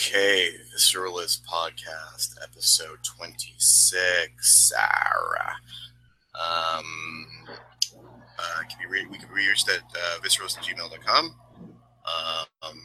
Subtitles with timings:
[0.00, 4.30] Okay, Visceralist Podcast, episode 26.
[4.40, 5.56] Sarah.
[6.34, 7.26] Um,
[8.38, 11.34] uh, can be re- we can be reached at uh, visceralist at gmail.com.
[11.66, 12.78] Um,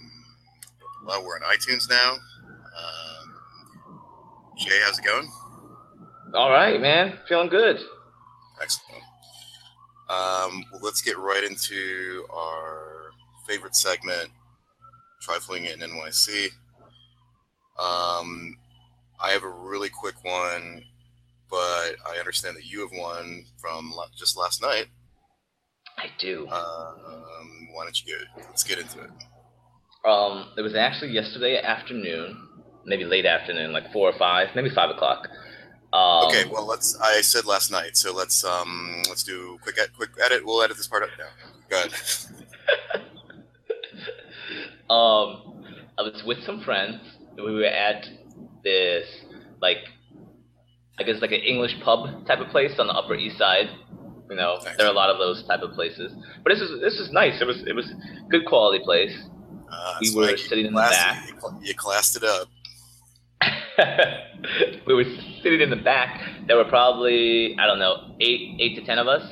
[1.05, 2.15] well, we're on iTunes now.
[2.77, 4.01] Um,
[4.57, 5.31] Jay, how's it going?
[6.33, 7.17] All right, man.
[7.29, 7.79] Feeling good.
[8.61, 9.03] Excellent.
[10.09, 13.11] Um, well, let's get right into our
[13.47, 14.31] favorite segment,
[15.21, 16.49] Trifling in NYC.
[17.79, 18.57] Um,
[19.19, 20.83] I have a really quick one,
[21.49, 24.87] but I understand that you have one from just last night.
[25.97, 26.47] I do.
[26.49, 28.41] Um, why don't you go?
[28.47, 29.09] Let's get into it.
[30.05, 32.37] Um, it was actually yesterday afternoon,
[32.85, 35.27] maybe late afternoon, like four or five, maybe five o'clock.
[35.93, 36.99] Um, Okay, well, let's.
[36.99, 40.45] I said last night, so let's um, let's do quick ed- quick edit.
[40.45, 41.25] We'll edit this part out now.
[41.69, 41.93] Go ahead.
[44.87, 45.63] Um,
[45.97, 47.01] I was with some friends.
[47.37, 48.05] We were at
[48.63, 49.05] this
[49.61, 49.77] like,
[50.99, 53.69] I guess like an English pub type of place on the Upper East Side.
[54.29, 54.77] You know, Nice.
[54.77, 56.11] there are a lot of those type of places.
[56.43, 57.39] But this is this is nice.
[57.41, 57.85] It was it was
[58.29, 59.15] good quality place.
[59.71, 61.29] Uh, We were like, sitting in the back.
[61.61, 62.47] You classed it up.
[64.87, 65.03] we were
[65.43, 66.21] sitting in the back.
[66.47, 69.23] There were probably I don't know eight eight to ten of us,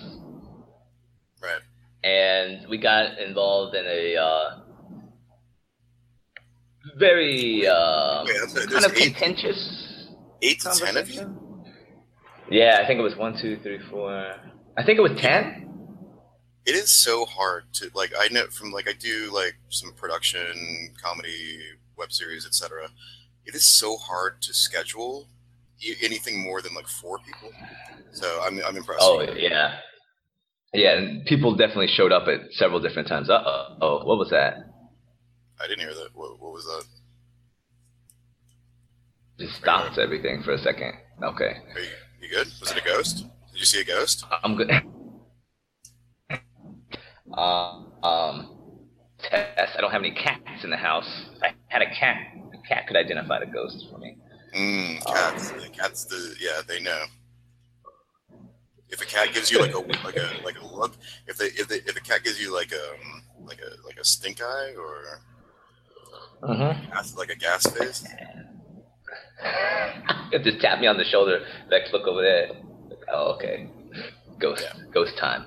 [1.41, 1.61] Right.
[2.03, 4.59] and we got involved in a uh,
[6.98, 9.80] very uh, Wait, kind there's of eight- contentious
[10.42, 11.40] Eight to ten of you.
[12.52, 14.36] Yeah, I think it was one, two, three, four.
[14.78, 15.70] I think it was ten.
[16.66, 20.94] it is so hard to like i know from like i do like some production
[21.02, 21.59] comedy
[21.98, 22.88] web series etc
[23.45, 25.28] it is so hard to schedule
[26.02, 27.52] anything more than like four people
[28.14, 29.80] so i'm, I'm impressed Oh yeah,
[30.73, 30.92] yeah.
[30.97, 33.30] And people definitely showed up at several different times.
[33.30, 33.44] Uh
[33.81, 34.53] oh, what was that?
[35.62, 36.84] I didn't hear that what, what was that
[39.40, 40.94] Just stopped everything for a second.
[41.22, 41.54] Okay.
[41.73, 41.88] Are you,
[42.22, 43.18] you good was it a ghost
[43.52, 44.72] did you see a ghost I'm good.
[47.34, 48.50] uh, um,
[49.19, 49.75] test.
[49.78, 51.09] I don't have any cats in the house.
[51.36, 52.18] If I had a cat,
[52.53, 54.18] a cat could identify the ghost for me.
[54.56, 57.03] mm, cats the cats the yeah they know
[58.90, 60.96] if a cat gives you like a like a like a look
[61.28, 64.06] if they if they if a cat gives you like a like a like a
[64.06, 65.22] stink eye or
[66.41, 66.91] Mm-hmm.
[66.91, 68.03] gas- like a gas face
[70.44, 71.45] Just tap me on the shoulder.
[71.69, 72.49] Lex, look over there.
[73.13, 73.69] Oh, okay.
[74.39, 74.63] Ghost.
[74.63, 74.83] Yeah.
[74.94, 75.45] Ghost time.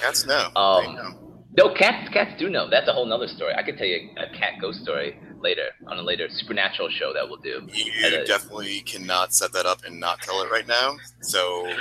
[0.00, 2.08] cats know Um, know No, cats.
[2.12, 2.68] Cats do know.
[2.68, 3.54] That's a whole nother story.
[3.54, 7.26] I could tell you a cat ghost story later on a later supernatural show that
[7.28, 7.66] we'll do.
[7.72, 10.96] You And, uh, definitely cannot set that up and not tell it right now.
[11.20, 11.72] So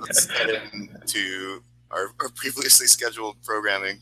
[0.00, 3.98] let's head into our, our previously scheduled programming.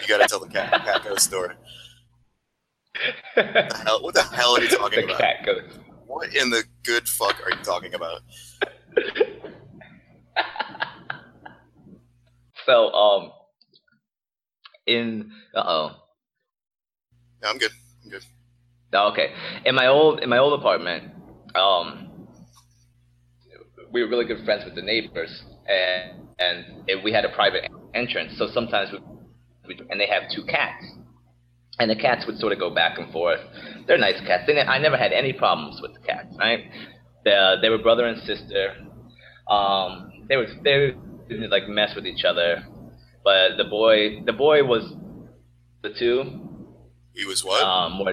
[0.00, 1.54] You got to tell the cat, cat ghost story.
[3.34, 5.20] What the hell, what the hell are you talking the about?
[5.20, 5.78] cat ghost.
[6.06, 8.20] What in the good fuck are you talking about?
[12.66, 13.32] So, um,
[14.86, 15.90] in uh oh,
[17.42, 17.72] No, I'm good.
[18.04, 18.24] I'm good.
[18.92, 19.32] Oh, okay.
[19.64, 21.12] In my old in my old apartment,
[21.54, 22.28] um,
[23.92, 28.36] we were really good friends with the neighbors, and and we had a private entrance.
[28.38, 28.98] So sometimes we,
[29.68, 30.84] we and they have two cats,
[31.78, 33.40] and the cats would sort of go back and forth.
[33.86, 34.44] They're nice cats.
[34.46, 36.34] They, ne- I never had any problems with the cats.
[36.38, 36.60] Right?
[37.24, 38.74] They, they were brother and sister.
[39.48, 40.94] Um, they were they
[41.28, 42.62] didn't like mess with each other,
[43.24, 44.84] but the boy the boy was
[45.82, 46.24] the two
[47.14, 47.62] He was what?
[47.62, 48.12] um, more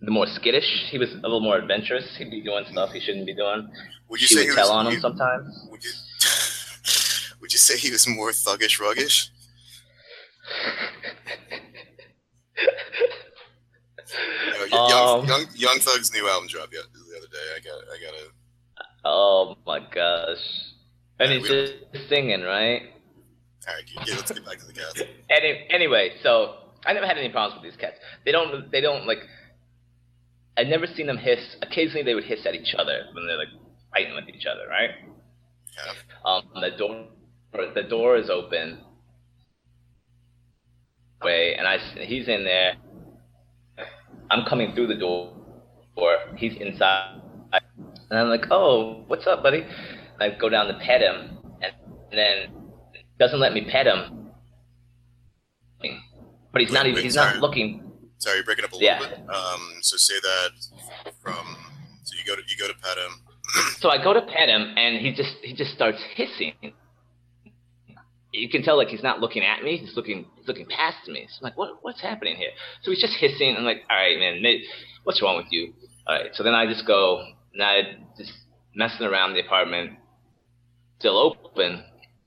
[0.00, 0.68] the more skittish.
[0.90, 2.04] He was a little more adventurous.
[2.18, 3.68] He'd be doing stuff he shouldn't be doing.
[4.08, 4.76] would you she say would he would tell was?
[4.76, 5.66] on him you- sometimes.
[5.70, 5.90] would you?
[7.40, 9.28] Would you say he was more thuggish, ruggish?
[14.06, 17.46] You know, young, Um, young, young Thug's new album dropped the the other day.
[17.56, 18.24] I got, I gotta.
[19.04, 20.38] oh my gosh!
[21.18, 22.82] And Yeah, he's just singing, right?
[23.66, 25.00] All right, yeah, let's get back to the cats.
[25.30, 27.96] Any, anyway, so I never had any problems with these cats.
[28.24, 28.70] They don't.
[28.70, 29.18] They don't like.
[30.56, 31.56] I'd never seen them hiss.
[31.62, 33.48] Occasionally, they would hiss at each other when they're like
[33.90, 34.90] fighting with each other, right?
[35.74, 35.92] Yeah.
[36.24, 37.06] Um, the door,
[37.74, 38.80] the door is open.
[41.24, 42.74] Way, and I, he's in there.
[44.30, 45.32] I'm coming through the door,
[45.96, 47.20] or he's inside,
[48.10, 49.66] and I'm like, "Oh, what's up, buddy?"
[50.20, 51.72] I go down to pet him, and
[52.12, 52.52] then
[53.18, 54.30] doesn't let me pet him.
[56.52, 56.84] But he's not.
[56.84, 57.32] Wait, even wait, he's sorry.
[57.32, 57.90] not looking.
[58.18, 58.98] Sorry, you're breaking up a little Yeah.
[59.00, 59.18] bit.
[59.28, 60.50] Um, so say that
[61.22, 61.56] from.
[62.04, 63.20] So you go to you go to pet him.
[63.80, 66.54] So I go to pet him, and he just he just starts hissing.
[68.36, 69.76] You can tell like he's not looking at me.
[69.76, 71.26] He's looking he's looking past me.
[71.30, 72.50] So I'm like, what what's happening here?
[72.82, 73.54] So he's just hissing.
[73.56, 74.42] I'm like, all right, man.
[75.04, 75.72] What's wrong with you?
[76.06, 76.30] All right.
[76.34, 78.32] So then I just go, and I just
[78.74, 79.92] messing around the apartment,
[80.98, 81.84] still open,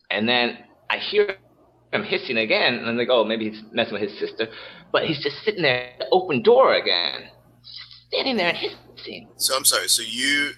[0.09, 0.59] and then
[0.89, 1.35] I hear
[1.91, 4.47] him hissing again, and I'm like, oh, maybe he's messing with his sister,
[4.91, 7.29] but he's just sitting there, at the open door again,
[8.07, 9.29] standing there and hissing.
[9.37, 9.87] So I'm sorry.
[9.87, 10.51] So you,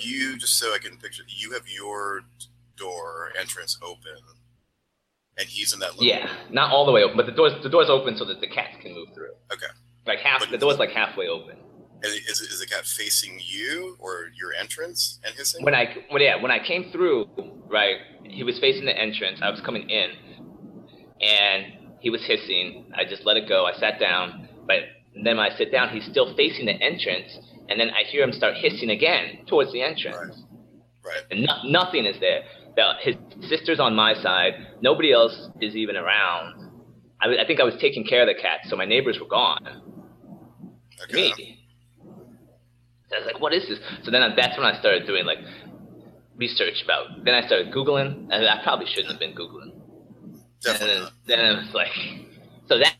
[0.00, 2.22] you just so I can picture, you have your
[2.76, 4.18] door entrance open,
[5.38, 5.92] and he's in that.
[5.92, 8.40] Little Yeah, not all the way open, but the door's the door's open so that
[8.40, 9.32] the cats can move through.
[9.52, 9.66] Okay.
[10.06, 11.56] Like half, But- the door's like halfway open.
[12.04, 15.64] Is, is the cat facing you or your entrance and hissing?
[15.64, 17.28] When I, when yeah, when I came through,
[17.68, 19.38] right, he was facing the entrance.
[19.40, 20.10] I was coming in,
[21.20, 21.66] and
[22.00, 22.86] he was hissing.
[22.94, 23.66] I just let it go.
[23.66, 24.80] I sat down, but
[25.14, 27.38] then when I sit down, he's still facing the entrance,
[27.68, 30.42] and then I hear him start hissing again towards the entrance.
[31.04, 31.22] Right.
[31.32, 32.42] and no, nothing is there.
[32.76, 33.16] The, his
[33.48, 34.52] sister's on my side.
[34.80, 36.70] Nobody else is even around.
[37.20, 39.82] I think I was taking care of the cat, so my neighbors were gone.
[41.04, 41.32] Okay.
[41.36, 41.58] Me.
[43.14, 43.78] I was like, what is this?
[44.04, 45.38] So then I, that's when I started doing like
[46.36, 47.24] research about.
[47.24, 49.72] Then I started googling, and I probably shouldn't have been googling.
[50.62, 51.90] Definitely and then, then it was like,
[52.66, 52.96] so that,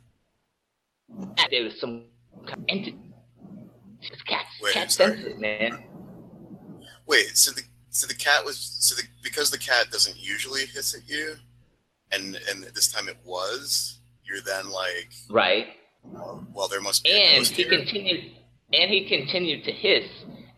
[1.36, 2.04] that there was some
[2.46, 2.98] kind of entity.
[4.00, 5.16] Just cat, Wait, cat sorry.
[5.16, 5.84] senses, man.
[7.06, 7.36] Wait.
[7.36, 11.08] So the so the cat was so the because the cat doesn't usually hiss at
[11.08, 11.36] you,
[12.10, 14.00] and and this time it was.
[14.24, 15.66] You're then like, Right.
[16.02, 17.78] well, there must be a And ghost he here.
[17.78, 18.32] continued,
[18.72, 20.04] and he continued to hiss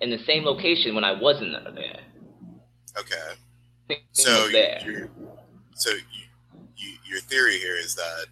[0.00, 2.00] in the same location when I wasn't there.
[2.96, 3.98] Okay.
[4.12, 4.80] So there.
[4.84, 5.10] you
[5.74, 6.00] so you,
[6.76, 8.26] you, your theory here is that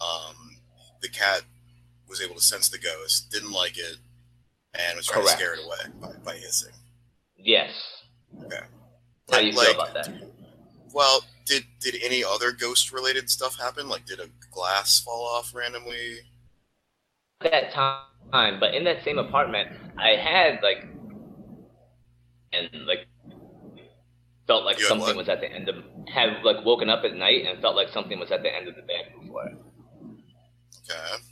[0.00, 0.56] um,
[1.00, 1.42] the cat
[2.08, 3.96] was able to sense the ghost, didn't like it,
[4.78, 5.38] and was trying Correct.
[5.38, 6.72] to scare it away by, by hissing.
[7.36, 7.70] Yes.
[9.32, 10.08] How do you Like- feel about that?
[10.92, 13.88] Well, did did any other ghost related stuff happen?
[13.88, 16.20] Like, did a glass fall off randomly?
[17.40, 20.86] At that time, but in that same apartment, I had like,
[22.52, 23.06] and like,
[24.46, 25.82] felt like You something was at the end of.
[26.08, 28.76] Have like woken up at night and felt like something was at the end of
[28.76, 29.50] the bed before.
[30.84, 31.22] Okay.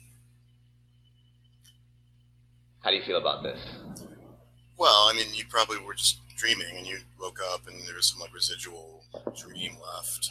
[2.82, 3.60] How do you feel about this?
[4.78, 8.06] Well, I mean, you probably were just dreaming, and you woke up, and there was
[8.06, 9.04] some like residual
[9.36, 10.30] dream left.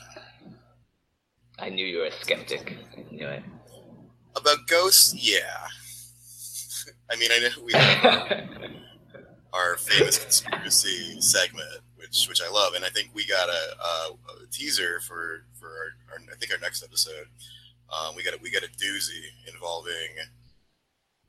[1.60, 2.78] I knew you were a skeptic.
[2.98, 3.44] I knew it.
[4.36, 5.68] About ghosts, yeah.
[7.12, 8.72] I mean, I know we have
[9.54, 14.44] our famous conspiracy segment, which which I love, and I think we got a, a,
[14.44, 17.28] a teaser for for our, our I think our next episode.
[17.92, 19.94] Um, we got a, we got a doozy involving.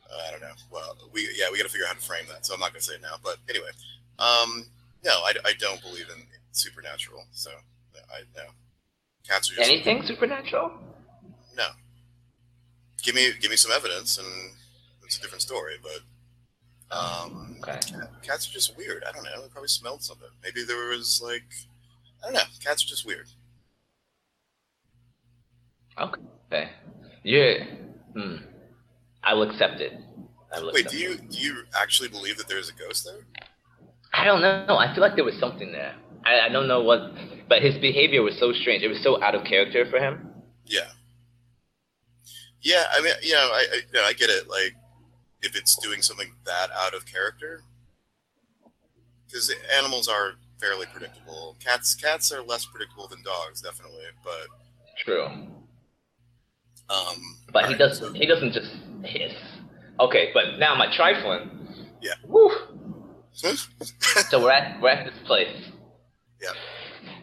[0.04, 0.52] Uh, I don't know.
[0.70, 2.46] Well, we yeah we got to figure out how to frame that.
[2.46, 3.16] So I'm not gonna say it now.
[3.22, 3.70] But anyway,
[4.20, 4.66] um,
[5.04, 6.22] no, I, I don't believe in
[6.52, 7.24] supernatural.
[7.32, 7.50] So
[8.12, 8.42] I no.
[9.26, 10.72] Cats are just Anything supernatural?
[11.56, 11.68] no.
[13.02, 14.26] Give me give me some evidence, and
[15.04, 15.74] it's a different story.
[15.82, 17.78] But um, Okay.
[18.22, 19.04] cats are just weird.
[19.08, 19.42] I don't know.
[19.42, 20.28] They probably smelled something.
[20.42, 21.44] Maybe there was like
[22.22, 22.40] I don't know.
[22.64, 23.28] Cats are just weird.
[25.98, 26.70] Okay.
[27.24, 27.64] Yeah.
[28.14, 28.36] Hmm.
[29.22, 29.92] I will accept it.
[30.54, 31.30] I will Wait, accept do you it.
[31.30, 33.22] do you actually believe that there's a ghost there?
[34.12, 34.76] I don't know.
[34.76, 35.94] I feel like there was something there.
[36.24, 37.12] I, I don't know what,
[37.48, 38.82] but his behavior was so strange.
[38.82, 40.28] It was so out of character for him.
[40.66, 40.88] Yeah.
[42.62, 44.48] Yeah, I mean, you know, I, I, you know, I get it.
[44.48, 44.74] Like,
[45.42, 47.62] if it's doing something that out of character,
[49.26, 51.56] because animals are fairly predictable.
[51.64, 54.02] Cats, cats are less predictable than dogs, definitely.
[54.22, 54.48] But,
[55.02, 55.24] True.
[56.90, 58.08] um, But he alright, doesn't.
[58.08, 58.70] so- He doesn't just
[59.04, 59.32] hiss.
[59.98, 61.50] Okay, but now my trifling.
[62.02, 62.12] Yeah.
[62.26, 62.50] Woo.
[64.30, 65.70] So we're at we're at this place.
[66.40, 66.50] Yeah.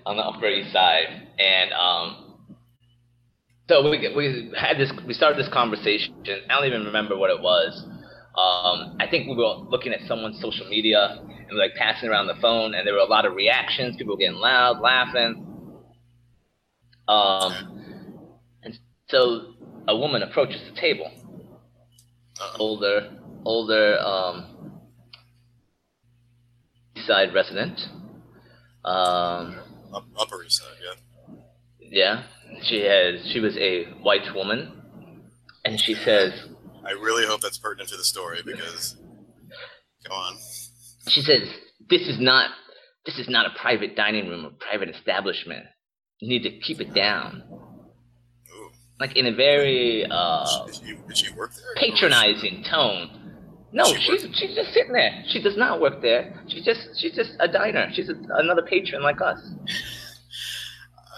[0.06, 2.38] On the Upper East Side, and um,
[3.68, 6.16] so we we had this we started this conversation.
[6.50, 7.84] I don't even remember what it was.
[8.38, 11.20] Um, I think we were looking at someone's social media
[11.50, 13.98] and like passing around the phone, and there were a lot of reactions.
[13.98, 15.44] People were getting loud, laughing.
[17.08, 18.22] Um,
[18.64, 18.78] and
[19.10, 19.54] so
[19.88, 21.12] a woman approaches the table,
[22.40, 22.56] Uh-oh.
[22.60, 24.57] older, older um,
[27.08, 27.80] East Side resident.
[28.84, 29.60] Um,
[29.94, 31.36] Up, upper East Side, yeah.
[31.80, 32.24] yeah,
[32.64, 33.26] she has.
[33.32, 34.72] She was a white woman,
[35.66, 36.34] and she says,
[36.86, 38.98] I really hope that's pertinent to the story because,
[40.08, 40.38] go on.
[41.10, 41.44] she says,
[41.90, 42.52] "This is not.
[43.06, 45.66] This is not a private dining room or private establishment.
[46.20, 48.70] You need to keep it down." Ooh.
[49.00, 51.28] Like in a very uh, Did she, did she
[51.78, 53.17] patronizing tone.
[53.78, 55.24] No, She she's she's just sitting there.
[55.28, 56.34] She does not work there.
[56.48, 57.88] She's just she's just a diner.
[57.94, 59.38] She's a, another patron like us.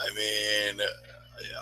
[0.04, 0.82] I mean,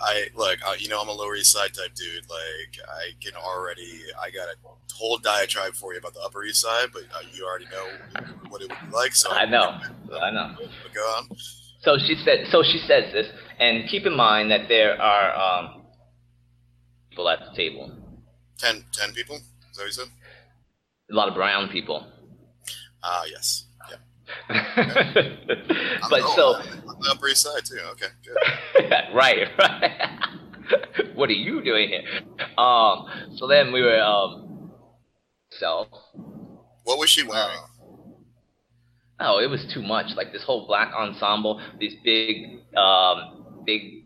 [0.02, 2.24] I look, I, you know, I'm a Lower East Side type dude.
[2.28, 4.56] Like, I can already, I got a
[4.92, 7.86] whole diatribe for you about the Upper East Side, but uh, you already know
[8.48, 9.14] what it would be like.
[9.14, 9.78] So I know,
[10.20, 10.56] I know.
[10.58, 11.28] But go on.
[11.82, 12.46] So she said.
[12.50, 13.28] So she says this,
[13.60, 15.82] and keep in mind that there are um,
[17.08, 17.92] people at the table.
[18.58, 19.36] Ten, ten people.
[19.36, 20.08] Is that what you said?
[21.10, 22.06] A lot of brown people.
[23.02, 23.64] Ah, yes.
[23.90, 23.96] Yeah.
[24.56, 25.38] I'm-
[26.10, 26.44] but oh, so
[26.88, 27.78] on the Upper East Side too.
[27.92, 28.92] Okay, good.
[29.14, 30.18] right, right.
[31.14, 32.02] what are you doing here?
[32.58, 33.06] Um.
[33.36, 34.70] So then we were um.
[35.50, 35.86] So
[36.84, 37.58] What was she wearing?
[39.20, 40.14] oh, it was too much.
[40.14, 44.04] Like this whole black ensemble, these big um big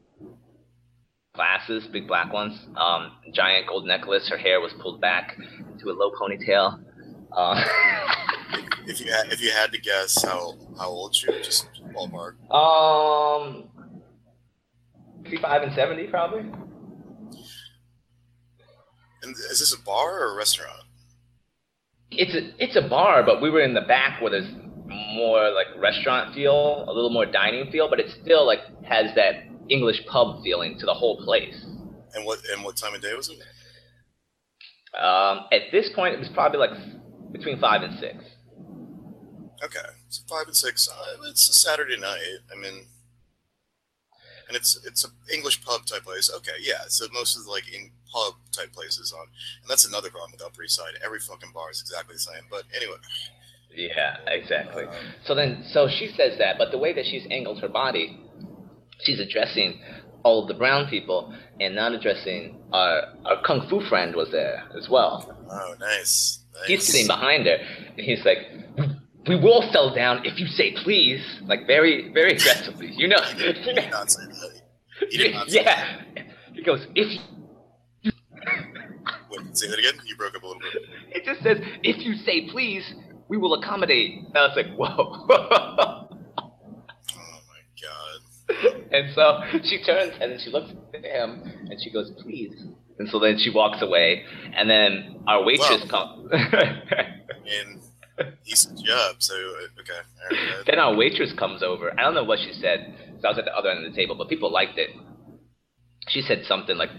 [1.35, 4.29] glasses, big black ones, um, giant gold necklace.
[4.29, 5.37] Her hair was pulled back
[5.73, 6.83] into a low ponytail.
[7.37, 7.65] Uh,
[8.85, 12.35] If you had, if you had to guess how how old she was, just ballpark.
[12.51, 13.69] um,
[15.23, 16.41] 55 and 70 probably.
[19.23, 20.83] And is this a bar or a restaurant?
[22.11, 24.51] It's a it's a bar, but we were in the back where there's
[25.15, 29.45] more like restaurant feel, a little more dining feel, but it still like has that
[29.71, 31.55] English pub feeling to the whole place.
[32.15, 33.39] And what and what time of day was it?
[35.01, 36.71] Um, at this point, it was probably like
[37.33, 38.17] between five and six.
[39.65, 40.89] Okay, so five and six.
[40.89, 42.39] Uh, it's a Saturday night.
[42.55, 42.85] I mean,
[44.49, 46.31] and it's it's a English pub type place.
[46.39, 46.83] Okay, yeah.
[46.89, 49.27] So most of the like in pub type places on,
[49.63, 50.95] and that's another problem with Upper East Side.
[51.05, 52.43] Every fucking bar is exactly the same.
[52.51, 52.97] But anyway,
[53.75, 54.85] Yeah, exactly.
[54.85, 54.95] um,
[55.27, 58.19] So then, so she says that, but the way that she's angled her body,
[59.01, 59.81] she's addressing
[60.25, 64.63] all of the brown people and not addressing our our kung fu friend was there
[64.77, 65.37] as well.
[65.51, 66.41] oh, nice.
[66.55, 66.67] nice.
[66.67, 67.57] He's sitting behind her,
[67.97, 68.39] and he's like,
[69.27, 72.93] "We will settle down if you say please," like very, very aggressively.
[72.93, 74.63] You know, He did, he did not say that.
[75.11, 75.49] He did not.
[75.51, 76.01] Say yeah.
[76.55, 77.09] He goes, "If
[78.03, 78.13] you."
[79.31, 79.95] Wait, say that again.
[80.07, 80.83] You broke up a little bit.
[81.17, 82.85] it just says if you say please,
[83.29, 86.09] we will accommodate." And I was like, "Whoa."
[87.15, 88.82] Oh my god.
[88.93, 92.55] And so she turns and then she looks at him and she goes, "Please."
[92.99, 96.31] And so then she walks away, and then our waitress comes.
[97.45, 97.83] And
[98.45, 99.17] he set you up.
[99.19, 100.01] So uh, okay.
[100.31, 101.93] Right, then our waitress comes over.
[101.99, 102.95] I don't know what she said.
[103.21, 104.91] So I was at the other end of the table, but people liked it.
[106.09, 106.91] She said something like,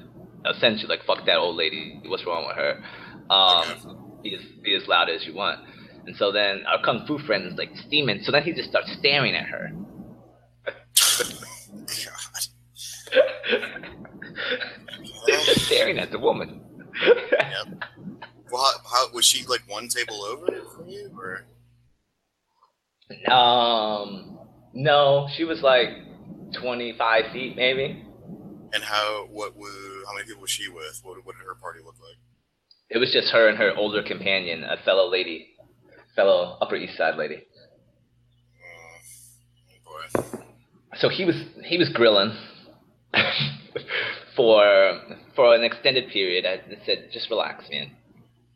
[0.45, 2.01] essentially like, "Fuck that old lady.
[2.05, 2.83] What's wrong with her?"
[3.29, 5.59] Um, be as be as loud as you want.
[6.05, 8.21] And so then our kung fu friend is like steaming.
[8.23, 9.71] So then he just starts staring at her.
[11.85, 12.47] God.
[15.25, 16.61] He's just staring at the woman.
[17.05, 17.83] Yep.
[18.51, 21.43] Well, how, how was she like one table over from you, or
[23.31, 24.37] Um,
[24.73, 25.89] no, she was like
[26.61, 28.03] 25 feet, maybe.
[28.73, 29.73] and how what was
[30.07, 30.99] how many people was she with?
[31.03, 32.17] What what did her party look like?
[32.89, 35.47] It was just her and her older companion, a fellow lady,
[36.15, 37.43] fellow Upper East Side lady.
[39.85, 40.37] Oh, boy.
[40.97, 42.35] So he was he was grilling
[44.35, 45.01] for
[45.35, 46.45] for an extended period.
[46.45, 47.91] I said, just relax, man.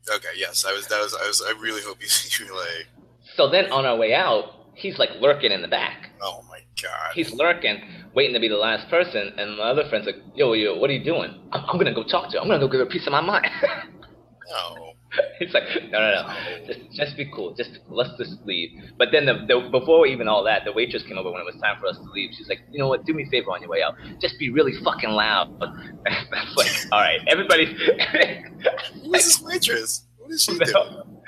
[0.10, 2.08] Okay, yes, I was that was I was I really hope you
[2.46, 2.88] you like
[3.36, 6.10] So then on our way out, he's like lurking in the back.
[6.22, 7.12] oh my god.
[7.14, 7.82] He's lurking,
[8.14, 10.94] waiting to be the last person, and my other friend's like, yo, yo, what are
[10.94, 11.40] you doing?
[11.52, 12.42] I'm, I'm gonna go talk to her.
[12.42, 13.48] I'm gonna go give her a piece of my mind.
[14.50, 14.94] no.
[15.40, 16.34] He's like, no, no, no.
[16.66, 17.54] Just, just be cool.
[17.54, 18.70] Just let's just leave.
[18.98, 21.56] But then the, the before even all that, the waitress came over when it was
[21.62, 22.32] time for us to leave.
[22.38, 23.06] She's like, you know what?
[23.06, 23.96] Do me a favor on your way out.
[24.22, 25.60] Just be really fucking loud.
[26.06, 27.66] That's like, all right, everybody.
[29.04, 30.04] Who is this waitress?
[30.18, 30.72] What is she doing?
[30.74, 31.22] No.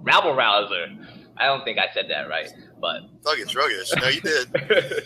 [0.00, 0.86] Rabble rouser.
[1.36, 2.48] I don't think I said that right,
[2.80, 4.00] but Thuggish, druggish.
[4.00, 5.04] No, you did.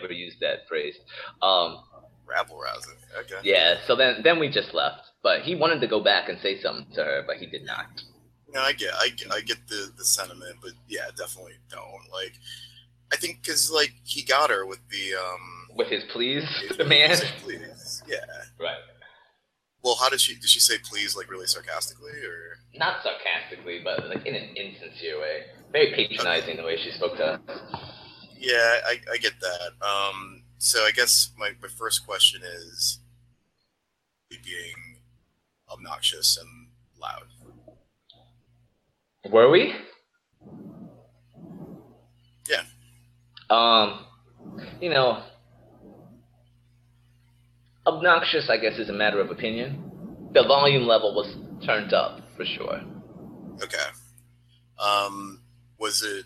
[0.00, 0.96] never used that phrase.
[1.42, 1.78] Um,
[2.26, 2.94] Rabble rousing.
[3.18, 3.40] Okay.
[3.42, 3.76] yeah.
[3.86, 5.09] So then, then we just left.
[5.22, 7.86] But he wanted to go back and say something to her, but he did not.
[8.52, 12.10] No, I get, I get, I get the the sentiment, but yeah, definitely don't.
[12.12, 12.32] Like,
[13.12, 15.76] I think because like he got her with the um.
[15.76, 17.16] With his please, his- the man.
[17.42, 18.02] Please.
[18.08, 18.16] Yeah.
[18.58, 18.76] Right.
[19.82, 20.34] Well, how did she?
[20.34, 22.56] Did she say please like really sarcastically or?
[22.74, 25.42] not sarcastically, but like in an insincere way.
[25.72, 27.40] Very patronizing the way she spoke to us.
[28.38, 29.86] Yeah, I, I get that.
[29.86, 33.00] Um, so I guess my, my first question is
[34.30, 34.89] being
[35.70, 36.68] obnoxious and
[37.00, 37.24] loud.
[39.30, 39.72] Were we?
[42.48, 42.62] Yeah.
[43.50, 44.06] Um,
[44.80, 45.22] you know,
[47.86, 50.30] obnoxious, I guess, is a matter of opinion.
[50.32, 51.36] The volume level was
[51.66, 52.80] turned up for sure.
[53.62, 53.76] Okay.
[54.78, 55.42] Um,
[55.78, 56.24] was it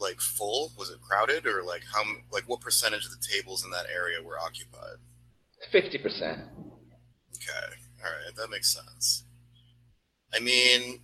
[0.00, 0.72] like full?
[0.78, 4.22] Was it crowded, or like how like what percentage of the tables in that area
[4.22, 4.96] were occupied?
[5.70, 6.40] Fifty percent.
[7.36, 7.74] Okay,
[8.04, 9.24] all right, that makes sense.
[10.34, 11.00] I mean,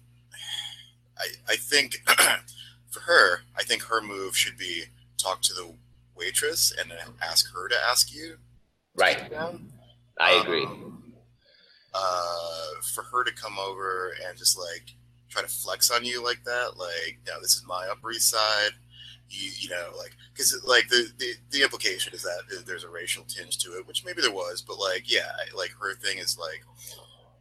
[1.18, 2.02] I I think
[2.90, 4.84] for her, I think her move should be
[5.16, 5.72] talk to the
[6.16, 8.36] waitress and then ask her to ask you.
[8.94, 9.32] Right.
[10.20, 10.64] I agree.
[10.64, 11.14] Um,
[11.94, 14.94] uh, for her to come over and just like
[15.28, 18.72] try to flex on you like that, like, no, this is my Upper East Side.
[19.30, 23.24] You, you know, like, because like the, the the implication is that there's a racial
[23.24, 26.64] tinge to it, which maybe there was, but like, yeah, like her thing is like,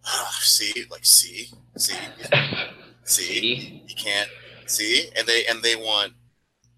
[0.05, 1.96] ah, see, like, see, see,
[3.03, 3.84] see, See?
[3.88, 4.29] you can't
[4.67, 6.13] see, and they and they want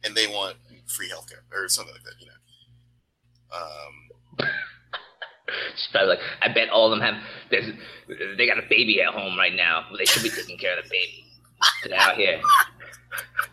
[0.04, 0.56] and they want
[0.88, 2.34] free healthcare or something like that, you know.
[3.58, 4.48] Um,
[5.76, 7.22] She's probably like, I bet all of them have.
[7.50, 7.74] There's,
[8.38, 9.86] they got a baby at home right now.
[9.98, 11.26] They should be taking care of the baby.
[11.84, 12.42] Get out here.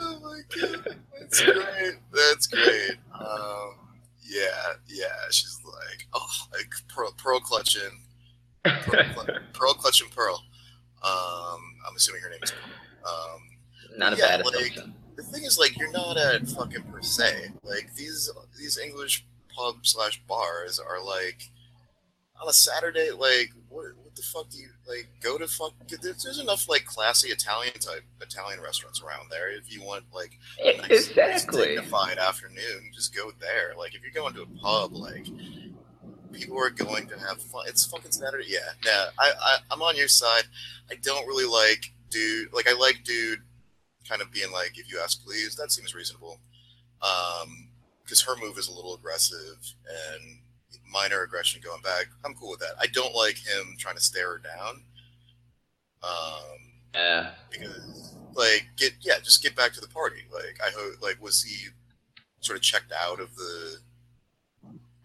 [0.00, 1.94] oh my god, that's great.
[2.12, 2.92] That's great.
[3.18, 3.74] Um,
[4.24, 5.06] yeah, yeah.
[5.30, 8.04] She's like, oh, like pearl, pearl clutching,
[8.64, 10.42] pearl, cl- pearl clutching pearl.
[11.02, 12.50] Um, I'm assuming her name is.
[12.50, 13.12] Pearl.
[13.14, 13.40] Um,
[13.98, 14.94] Not a Yeah, bad like- assumption.
[15.16, 17.50] the thing is, like, you're not at fucking per se.
[17.62, 19.24] Like these these English
[19.56, 21.42] pub slash bars are like
[22.40, 23.10] on a Saturday.
[23.12, 25.48] Like, what what the fuck do you like go to?
[25.48, 29.50] Fuck, there's, there's enough like classy Italian type Italian restaurants around there.
[29.50, 31.66] If you want like a nice, nice Exactly.
[31.68, 33.72] dignified afternoon, just go there.
[33.78, 35.26] Like if you're going to a pub, like
[36.32, 37.64] people are going to have fun.
[37.66, 38.44] It's fucking Saturday.
[38.48, 40.44] Yeah, nah, I, I I'm on your side.
[40.90, 42.52] I don't really like dude.
[42.52, 43.40] Like I like dude
[44.08, 46.40] kind of being like, if you ask, please, that seems reasonable.
[47.02, 47.68] Um,
[48.02, 49.58] because her move is a little aggressive
[50.14, 50.38] and
[50.92, 52.06] minor aggression going back.
[52.24, 52.74] I'm cool with that.
[52.80, 54.82] I don't like him trying to stare her down.
[56.02, 56.58] Um,
[56.94, 57.30] Yeah.
[57.50, 60.22] because like get yeah, just get back to the party.
[60.32, 61.68] Like I hope like was he
[62.40, 63.78] sort of checked out of the?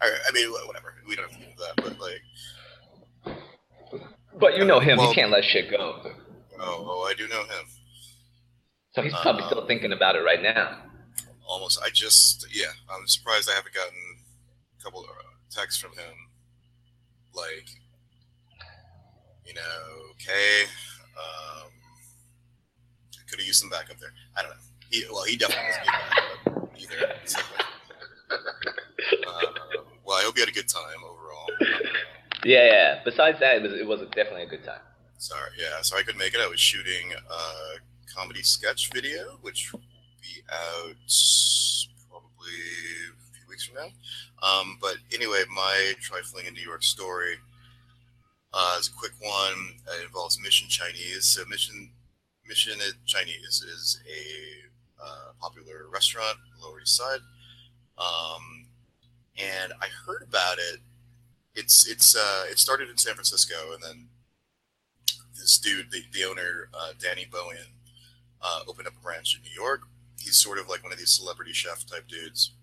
[0.01, 0.93] I, I mean, whatever.
[1.08, 3.36] We don't have to do that, but like,
[4.39, 4.98] But you know him.
[4.98, 6.01] Well- he can't let shit go.
[6.05, 6.13] oh,
[6.60, 7.65] oh, I do know him.
[8.96, 10.79] So he's probably Uh, still thinking about it right now.
[11.48, 11.79] almost.
[11.83, 13.98] I just, yeah, I'm surprised I haven't gotten
[14.79, 15.01] a couple
[15.53, 16.16] of texts from him.
[17.33, 17.68] Like,
[19.46, 19.61] you know,
[20.11, 20.63] okay,
[21.18, 21.72] um,
[23.29, 24.13] could have used some backup there.
[24.37, 24.57] I don't know.
[24.89, 27.16] He, well, he definitely doesn't need backup either.
[27.25, 27.39] So,
[29.27, 29.42] uh,
[30.05, 31.48] well, I hope you had a good time overall.
[32.46, 33.01] Yeah, yeah.
[33.03, 34.81] Besides that, it was it was definitely a good time.
[35.18, 36.42] Sorry, yeah, so I couldn't make it.
[36.42, 39.79] I was shooting a comedy sketch video, which will
[40.22, 40.96] be out
[42.09, 42.59] probably
[43.53, 44.48] weeks from now.
[44.48, 47.35] Um, but anyway, my trifling in New York story
[48.51, 49.75] uh, is a quick one.
[50.00, 51.25] It involves Mission Chinese.
[51.25, 51.92] So Mission
[52.48, 57.20] Mission Chinese is a uh, popular restaurant Lower East Side,
[57.98, 58.68] um,
[59.37, 60.79] and I heard about it.
[61.55, 64.07] It's it's uh, it started in San Francisco, and then
[65.35, 67.68] this dude, the, the owner, uh, Danny Bowien,
[68.42, 69.81] uh, opened up a branch in New York.
[70.20, 72.53] He's sort of like one of these celebrity chef type dudes.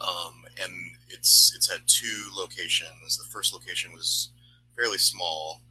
[0.00, 0.72] Um, and
[1.08, 3.16] it's it's had two locations.
[3.16, 4.30] The first location was
[4.76, 5.62] fairly small.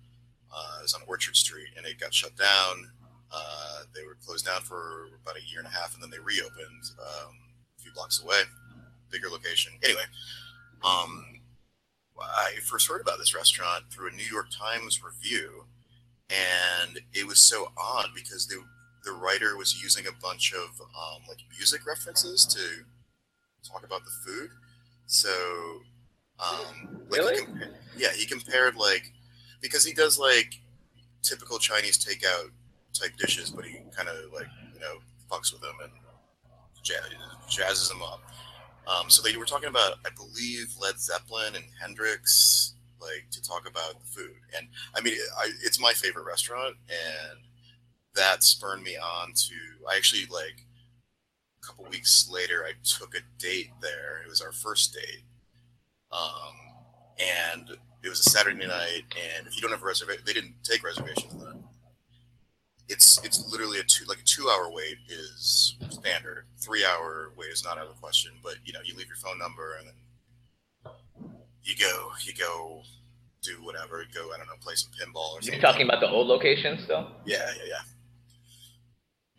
[0.52, 2.90] Uh, it was on Orchard Street, and it got shut down.
[3.32, 6.20] Uh, they were closed down for about a year and a half, and then they
[6.20, 7.36] reopened um,
[7.78, 8.42] a few blocks away,
[9.12, 9.74] bigger location.
[9.84, 10.04] Anyway,
[10.84, 11.26] um,
[12.20, 15.66] I first heard about this restaurant through a New York Times review,
[16.30, 18.64] and it was so odd because the
[19.04, 22.84] the writer was using a bunch of um, like music references to
[23.68, 24.50] talk about the food.
[25.06, 25.30] So,
[26.40, 27.42] um, like he Really?
[27.46, 29.12] compa- yeah, he compared like
[29.62, 30.60] because he does like
[31.24, 32.52] typical Chinese takeout
[32.94, 34.96] type dishes, but he kind of like you know
[35.32, 35.92] fucks with them and
[36.84, 37.02] jazz,
[37.50, 38.22] jazzes them up.
[38.88, 43.68] Um, so they were talking about, I believe, Led Zeppelin and Hendrix, like to talk
[43.70, 44.36] about the food.
[44.58, 47.40] And I mean, I, it's my favorite restaurant, and
[48.16, 49.56] that spurred me on to.
[49.92, 50.66] I actually like
[51.62, 54.22] a couple weeks later, I took a date there.
[54.26, 55.24] It was our first date,
[56.12, 56.54] um,
[57.20, 57.70] and
[58.04, 59.04] it was a Saturday night.
[59.38, 61.64] And if you don't have a reservation, they didn't take reservations then.
[62.90, 66.46] It's it's literally a two like a two hour wait is standard.
[66.58, 68.32] Three hour wait is not out of the question.
[68.42, 70.94] But you know, you leave your phone number and then
[71.64, 72.84] you go you go
[73.42, 74.06] do whatever.
[74.16, 75.54] Go I don't know, play some pinball or something.
[75.54, 75.62] You're something.
[75.62, 77.12] talking about the old location still?
[77.26, 77.82] Yeah, yeah, yeah.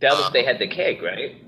[0.01, 1.43] That was Um, they had the keg, right?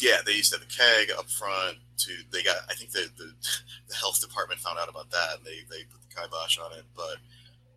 [0.00, 1.78] Yeah, they used to have a keg up front.
[1.98, 3.32] To they got, I think the the,
[3.88, 6.84] the health department found out about that, and they they put the kibosh on it.
[6.94, 7.16] But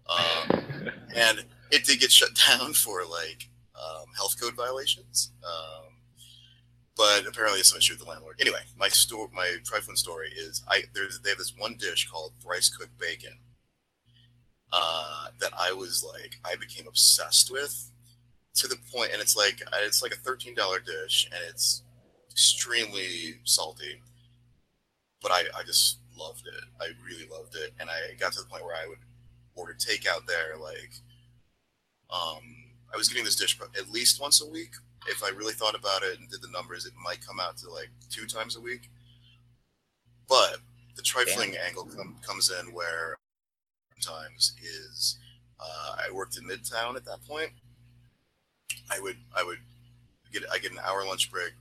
[0.10, 5.32] um, and it did get shut down for like um, health code violations.
[5.44, 5.94] Um,
[6.98, 8.36] but apparently, it's some issue with the landlord.
[8.42, 12.34] Anyway, my store, my trifling story is I there's they have this one dish called
[12.44, 13.38] thrice cooked bacon
[14.74, 17.92] uh, that I was like I became obsessed with
[18.56, 21.84] to the point, and it's like it's like a thirteen dollar dish, and it's
[22.40, 24.02] extremely salty.
[25.22, 26.64] But I, I just loved it.
[26.80, 29.00] I really loved it, and I got to the point where I would
[29.56, 30.56] order takeout there.
[30.58, 30.94] Like,
[32.10, 32.42] um,
[32.94, 34.72] I was getting this dish at least once a week.
[35.08, 37.70] If I really thought about it and did the numbers, it might come out to
[37.70, 38.90] like two times a week.
[40.30, 40.58] But
[40.96, 41.68] the trifling Damn.
[41.68, 43.18] angle com- comes in where
[44.02, 45.18] times is
[45.60, 47.50] uh, I worked in Midtown at that point.
[48.90, 49.60] I would I would
[50.32, 51.52] get I get an hour lunch break.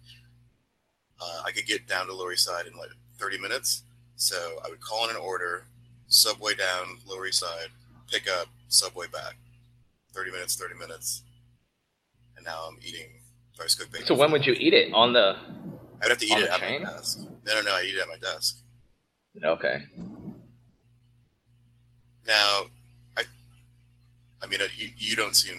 [1.21, 3.83] Uh, I could get down to Lower East Side in like 30 minutes.
[4.17, 5.65] So I would call in an order,
[6.09, 7.69] subway down Lower East Side,
[8.11, 9.37] pick up, subway back.
[10.13, 11.23] 30 minutes, 30 minutes.
[12.37, 13.09] And now I'm eating
[13.57, 14.07] thrice cooked bacon.
[14.07, 14.93] So when would you eat it?
[14.93, 15.37] On the
[16.03, 16.83] I'd have to eat it at train?
[16.83, 17.21] my desk.
[17.47, 17.75] No, no, no.
[17.75, 18.59] I eat it at my desk.
[19.45, 19.83] Okay.
[22.27, 22.67] Now,
[23.17, 23.25] I,
[24.43, 25.57] I mean, you, you don't seem.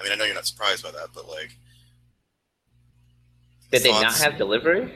[0.00, 1.56] I mean, I know you're not surprised by that, but like,
[3.72, 4.92] did they not have delivery?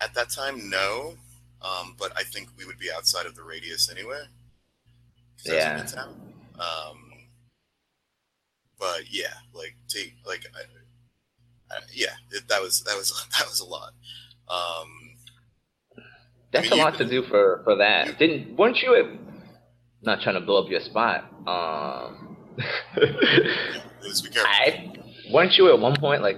[0.00, 1.14] At that time, no.
[1.62, 4.22] Um, but I think we would be outside of the radius anyway.
[5.44, 5.86] Yeah.
[6.58, 7.12] Um,
[8.78, 13.60] but yeah, like take like, I, I, yeah, it, that was that was that was
[13.60, 13.92] a lot.
[14.48, 16.08] Um,
[16.52, 18.08] That's I mean, a lot to do for for that.
[18.08, 18.94] You, Didn't weren't you?
[18.96, 19.06] At,
[20.02, 21.24] not trying to blow up your spot.
[21.46, 22.36] Um,
[22.96, 24.92] I,
[25.32, 26.36] weren't you at one point like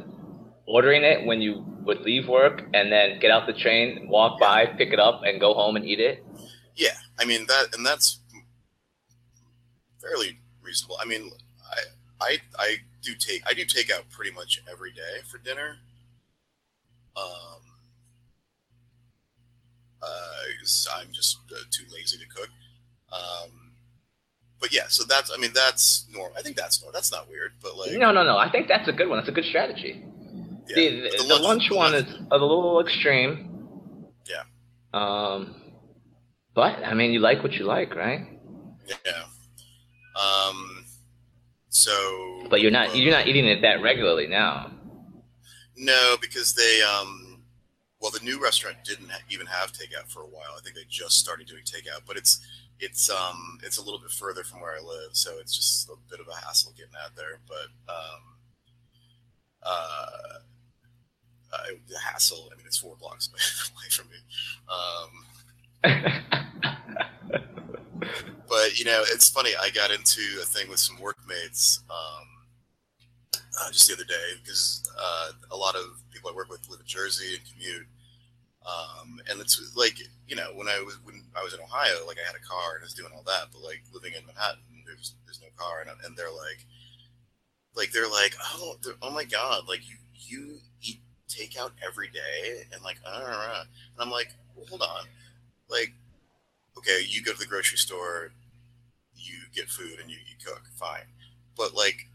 [0.67, 4.67] ordering it when you would leave work and then get out the train, walk by,
[4.67, 6.25] pick it up, and go home and eat it?
[6.75, 8.19] Yeah, I mean that, and that's
[10.01, 10.99] fairly reasonable.
[11.01, 11.31] I mean,
[11.71, 15.79] I I I do take I do take out pretty much every day for dinner.
[17.17, 17.63] Um,
[20.03, 22.51] uh, I'm just uh, too lazy to cook.
[23.13, 23.73] Um,
[24.61, 26.37] but yeah, so that's I mean that's normal.
[26.37, 26.93] I think that's normal.
[26.93, 28.37] That's not weird, but like no, no, no.
[28.37, 29.19] I think that's a good one.
[29.19, 30.05] That's a good strategy.
[30.69, 34.07] Yeah, the, the, the, lunch, lunch one is a little extreme.
[34.29, 34.43] Yeah.
[34.93, 35.55] Um,
[36.55, 38.27] but I mean, you like what you like, right?
[38.87, 39.25] Yeah.
[40.21, 40.85] Um.
[41.69, 42.47] So.
[42.49, 44.73] But you're not you're not eating it that regularly now.
[45.77, 47.43] No, because they um.
[48.01, 50.55] Well, the new restaurant didn't even have takeout for a while.
[50.57, 52.41] I think they just started doing takeout, but it's
[52.79, 55.95] it's um it's a little bit further from where I live, so it's just a
[56.11, 57.39] bit of a hassle getting out there.
[57.49, 58.21] But um,
[59.63, 60.39] uh,
[61.53, 62.49] I, the hassle.
[62.53, 63.29] I mean, it's four blocks
[63.73, 64.17] away from me.
[64.69, 65.25] Um,
[68.49, 69.51] but you know, it's funny.
[69.61, 72.29] I got into a thing with some workmates um,
[73.61, 76.81] uh, just the other day because uh, a lot of people I work with live
[76.81, 77.87] in Jersey and commute.
[78.67, 79.95] Um, and it's like
[80.27, 82.75] you know when I was when I was in Ohio, like I had a car
[82.75, 85.83] and I was doing all that, but like living in Manhattan, there's there's no car,
[85.83, 86.67] and, and they're like,
[87.77, 90.59] like they're like, oh, they're, oh my god, like you you
[91.29, 95.07] takeout every day, and like, uh, and I'm like, well, hold on,
[95.69, 95.93] like,
[96.79, 98.33] okay, you go to the grocery store,
[99.15, 101.07] you get food and you, you cook, fine,
[101.57, 102.09] but like,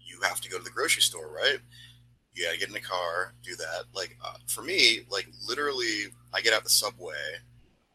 [0.00, 1.58] you have to go to the grocery store, right?
[2.34, 3.84] you gotta get in the car, do that.
[3.94, 7.14] Like uh, for me, like literally, I get out the subway,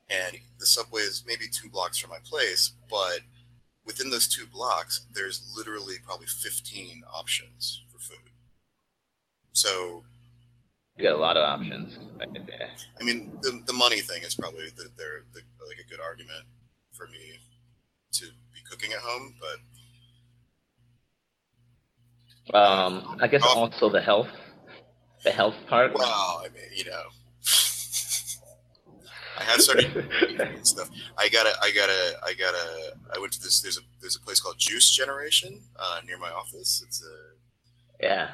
[0.10, 3.20] and the subway is maybe two blocks from my place, but
[3.86, 8.32] within those two blocks, there's literally probably 15 options for food.
[9.54, 10.04] So
[10.98, 12.00] you got a lot of options.
[12.20, 16.44] I mean, the, the money thing is probably the, they're the, like a good argument
[16.92, 17.40] for me
[18.14, 19.60] to be cooking at home, but
[22.54, 24.30] um, I guess also the health,
[25.24, 25.94] the health part.
[25.94, 27.04] Well, I mean, you know,
[29.38, 30.10] I have started
[30.64, 30.90] stuff.
[31.18, 32.96] I gotta, I gotta, I gotta.
[33.14, 33.62] I went to this.
[33.62, 36.84] There's a there's a place called Juice Generation uh, near my office.
[36.88, 38.06] It's a.
[38.06, 38.30] Yeah.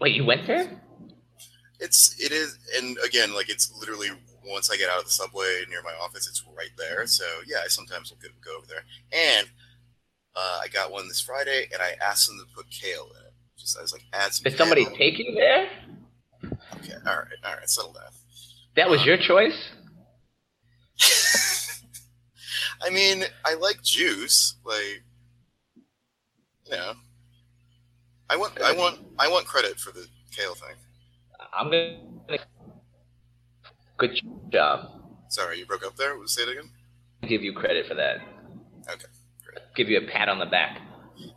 [0.00, 0.80] Wait, you went there?
[1.82, 4.10] It's it is, and again, like it's literally
[4.44, 7.06] once I get out of the subway near my office, it's right there.
[7.06, 8.84] So yeah, I sometimes will go over there.
[9.12, 9.48] And
[10.36, 13.32] uh, I got one this Friday, and I asked them to put kale in it.
[13.58, 14.44] Just I was like, add some.
[14.44, 15.68] Did somebody take you there?
[16.44, 18.04] Okay, all right, all right, settle down.
[18.76, 19.70] That was um, your choice.
[22.82, 25.02] I mean, I like juice, like
[26.66, 26.92] you know.
[28.30, 30.74] I want, I want, I want credit for the kale thing.
[31.52, 31.98] I'm gonna.
[33.98, 34.90] Good job.
[35.28, 36.14] Sorry, you broke up there.
[36.26, 36.70] Say it again.
[37.22, 38.16] I'll give you credit for that.
[38.90, 39.06] Okay,
[39.44, 39.60] great.
[39.76, 40.80] Give you a pat on the back.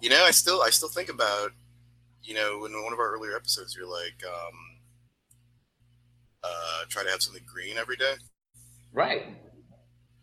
[0.01, 1.51] You know, I still, I still think about
[2.25, 4.55] you know, in one of our earlier episodes, you're like, um,
[6.43, 8.13] uh, try to have something green every day.
[8.91, 9.23] Right.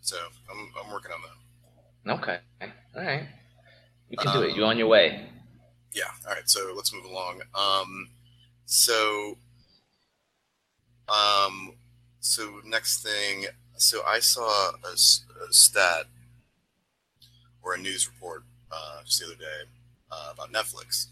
[0.01, 0.17] So
[0.51, 2.21] I'm, I'm working on that.
[2.21, 2.39] Okay.
[2.97, 3.29] All right.
[4.09, 4.51] You can um, do it.
[4.51, 5.29] Um, You're on your way.
[5.93, 6.11] Yeah.
[6.27, 6.49] All right.
[6.49, 7.43] So let's move along.
[7.55, 8.09] Um,
[8.67, 9.39] so,
[11.13, 11.75] um,
[12.21, 13.47] so next thing,
[13.77, 16.07] so I saw a, a stat
[17.63, 19.71] or a news report uh, just the other day
[20.11, 21.09] uh, about Netflix,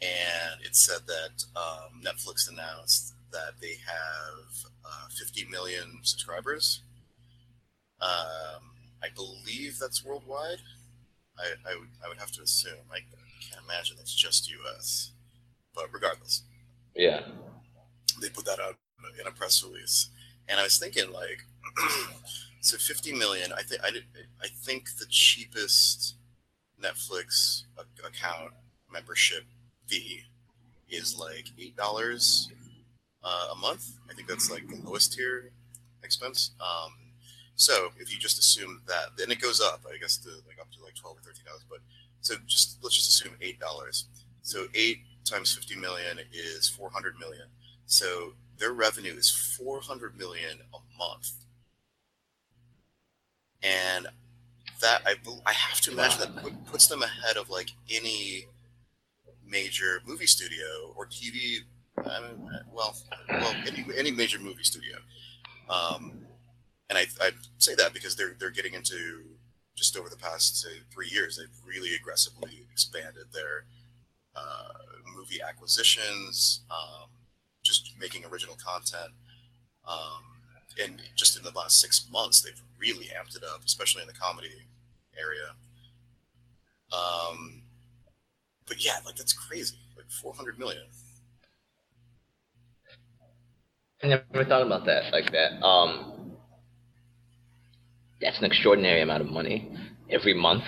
[0.00, 6.80] and it said that um, Netflix announced that they have uh, 50 million subscribers.
[8.00, 8.62] Um,
[9.02, 10.58] I believe that's worldwide.
[11.38, 12.86] I, I, would I would have to assume.
[12.92, 13.00] I
[13.40, 15.12] can't imagine it's just U.S.
[15.74, 16.42] But regardless,
[16.94, 17.22] yeah,
[18.20, 18.76] they put that out
[19.20, 20.08] in a press release,
[20.48, 21.44] and I was thinking like,
[22.60, 23.52] so 50 million.
[23.52, 24.04] I think I did.
[24.42, 26.16] I think the cheapest
[26.82, 27.62] Netflix
[28.06, 28.52] account
[28.92, 29.44] membership
[29.86, 30.22] fee
[30.88, 32.50] is like eight dollars
[33.22, 33.98] uh, a month.
[34.10, 35.50] I think that's like the lowest tier
[36.02, 36.52] expense.
[36.60, 36.92] Um,
[37.56, 40.70] so if you just assume that, then it goes up, I guess, to like up
[40.72, 41.64] to like twelve or thirteen dollars.
[41.68, 41.78] But
[42.20, 44.06] so just let's just assume eight dollars.
[44.42, 47.46] So eight times fifty million is four hundred million.
[47.86, 51.32] So their revenue is four hundred million a month,
[53.62, 54.06] and
[54.80, 55.14] that I
[55.46, 58.46] I have to imagine that puts them ahead of like any
[59.46, 61.58] major movie studio or TV.
[62.72, 62.96] Well,
[63.28, 64.96] well, any any major movie studio.
[65.70, 66.26] Um,
[66.90, 69.22] and I, I say that because they're they're getting into
[69.76, 73.64] just over the past say three years, they've really aggressively expanded their
[74.36, 74.72] uh,
[75.16, 77.08] movie acquisitions, um,
[77.80, 79.12] just making original content.
[79.86, 80.34] Um,
[80.82, 84.14] and just in the last six months, they've really amped it up, especially in the
[84.14, 84.66] comedy
[85.18, 85.54] area.
[86.92, 87.62] Um,
[88.66, 89.76] but yeah, like that's crazy.
[89.96, 90.82] Like 400 million.
[94.02, 95.64] I never thought about that like that.
[95.64, 96.32] Um,
[98.20, 99.76] that's an extraordinary amount of money
[100.10, 100.64] every month.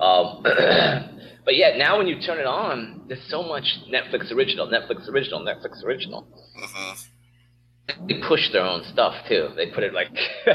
[0.00, 0.42] Um,
[1.44, 5.40] but yet now when you turn it on, there's so much Netflix original, Netflix original,
[5.40, 6.26] Netflix original.
[6.58, 8.06] Mm-hmm.
[8.06, 9.48] They push their own stuff too.
[9.56, 10.08] They put it like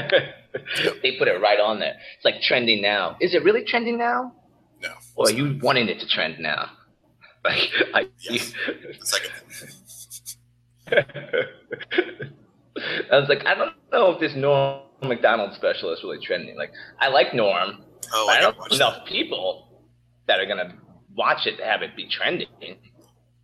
[1.02, 1.94] they put it right on there.
[2.16, 3.16] It's like trending now.
[3.20, 4.32] Is it really trending now?
[4.80, 4.90] No.
[5.16, 6.70] Or are you wanting it to trend now?
[7.44, 8.08] Like I.
[8.20, 8.54] Yes.
[9.02, 9.32] second.
[13.10, 16.56] I was like, I don't know if this Norm Macdonald special is really trending.
[16.56, 19.84] Like, I like Norm, oh, I, I don't know enough people
[20.26, 20.76] that are gonna
[21.14, 22.48] watch it to have it be trending.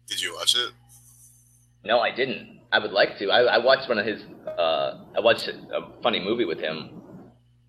[0.06, 0.72] Did you watch it?
[1.84, 2.60] No, I didn't.
[2.72, 3.30] I would like to.
[3.30, 4.22] I, I watched one of his.
[4.46, 7.02] Uh, I watched a funny movie with him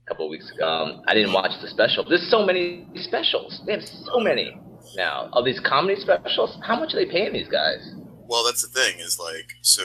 [0.05, 0.67] a couple of weeks ago.
[0.67, 2.03] Um, I didn't watch the special.
[2.07, 3.61] There's so many specials.
[3.65, 4.59] They have so many
[4.95, 6.57] now All these comedy specials.
[6.63, 7.95] How much are they paying these guys?
[8.27, 8.99] Well, that's the thing.
[8.99, 9.83] Is like so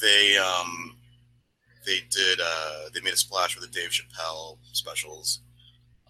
[0.00, 0.96] they um
[1.86, 5.40] they did uh they made a splash with the Dave Chappelle specials,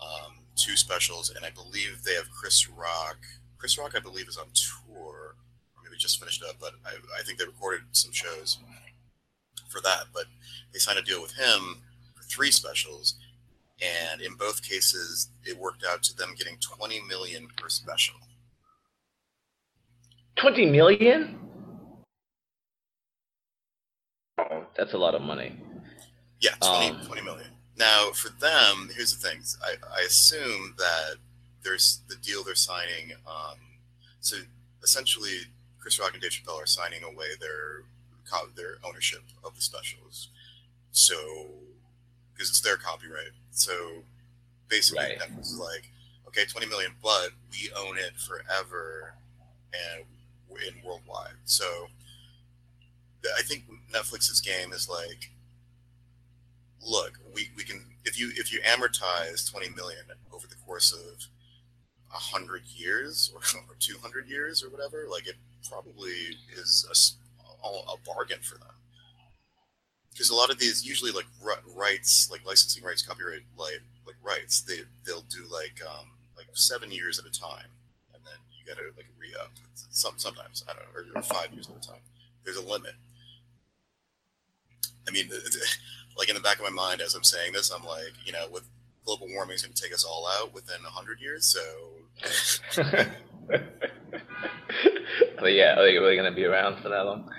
[0.00, 3.18] um, two specials, and I believe they have Chris Rock.
[3.58, 5.36] Chris Rock, I believe, is on tour or
[5.82, 8.58] maybe just finished up, but I, I think they recorded some shows
[9.68, 10.04] for that.
[10.12, 10.24] But
[10.72, 11.82] they signed a deal with him
[12.14, 13.14] for three specials,
[13.80, 18.16] and in both cases, it worked out to them getting 20 million per special.
[20.36, 21.38] 20 million?
[24.38, 25.56] Oh, that's a lot of money.
[26.40, 27.53] Yeah, 20, um, 20 million.
[27.76, 29.40] Now, for them, here's the thing.
[29.62, 31.16] I, I assume that
[31.62, 33.12] there's the deal they're signing.
[33.26, 33.58] Um,
[34.20, 34.36] so
[34.82, 35.38] essentially,
[35.80, 37.82] Chris Rock and Dave Chappelle are signing away their
[38.56, 40.28] their ownership of the specials.
[40.90, 41.14] So,
[42.32, 43.32] because it's their copyright.
[43.50, 43.72] So,
[44.68, 45.18] basically, right.
[45.18, 45.90] Netflix is like,
[46.28, 49.14] okay, twenty million, but we own it forever
[49.72, 50.04] and
[50.66, 51.34] in worldwide.
[51.44, 51.88] So,
[53.38, 55.30] I think Netflix's game is like,
[56.86, 61.26] look, we, we can if you if you amortize twenty million over the course of
[62.12, 65.36] a hundred years or, or two hundred years or whatever, like it
[65.68, 66.86] probably is
[67.64, 68.68] a, a bargain for them.
[70.12, 71.26] Because a lot of these usually like
[71.74, 76.92] rights like licensing rights copyright like like rights they they'll do like um like seven
[76.92, 77.66] years at a time
[78.14, 79.50] and then you gotta like re-up.
[79.90, 82.00] Some sometimes i don't know or five years at a time.
[82.44, 82.94] There's a limit.
[85.08, 85.28] I mean
[86.16, 88.46] like in the back of my mind as i'm saying this i'm like you know
[88.52, 88.64] with
[89.04, 91.60] global warming is going to take us all out within 100 years so
[95.40, 97.30] but yeah, are they really gonna be around for that long?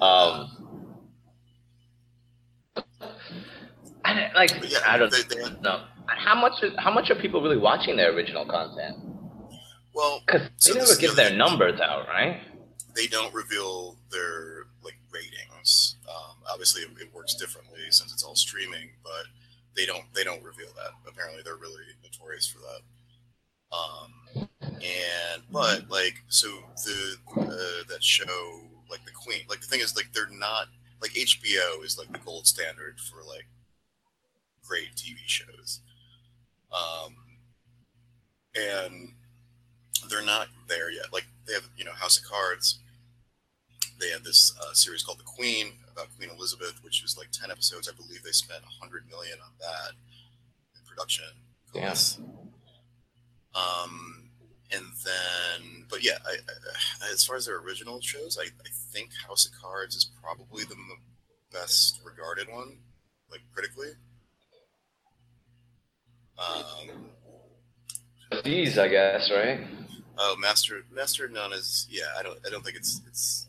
[0.00, 0.50] Um,
[4.04, 4.52] I like
[4.86, 5.84] I don't know.
[6.06, 6.62] How much?
[6.62, 8.96] Is, how much are people really watching their original content?
[9.94, 12.40] Well, because they so never give their numbers out, right?
[12.94, 14.63] they don't reveal their
[16.50, 19.26] obviously, it, it works differently since it's all streaming, but
[19.76, 20.92] they don't they don't reveal that.
[21.08, 22.80] Apparently, they're really notorious for that.
[23.76, 26.48] Um, and but like so
[26.84, 30.66] the uh, that show like the Queen like the thing is like they're not
[31.00, 33.46] like HBO is like the gold standard for like
[34.66, 35.80] great TV shows.
[36.72, 37.14] Um,
[38.56, 39.12] and
[40.08, 41.12] they're not there yet.
[41.12, 42.78] Like they have, you know, House of Cards.
[44.00, 47.50] They had this uh, series called The Queen about Queen Elizabeth, which was like ten
[47.50, 47.88] episodes.
[47.88, 49.94] I believe they spent a hundred million on that
[50.74, 51.24] in production
[51.74, 52.18] Yes.
[53.54, 54.30] Um,
[54.72, 56.36] and then, but yeah, I,
[57.02, 60.64] I, as far as their original shows, I, I think House of Cards is probably
[60.64, 60.98] the m-
[61.52, 62.78] best regarded one,
[63.30, 63.90] like critically.
[66.38, 67.10] Um,
[68.42, 69.60] These, I guess, right?
[70.18, 72.04] Oh, Master Master None is yeah.
[72.18, 73.46] I don't I don't think it's it's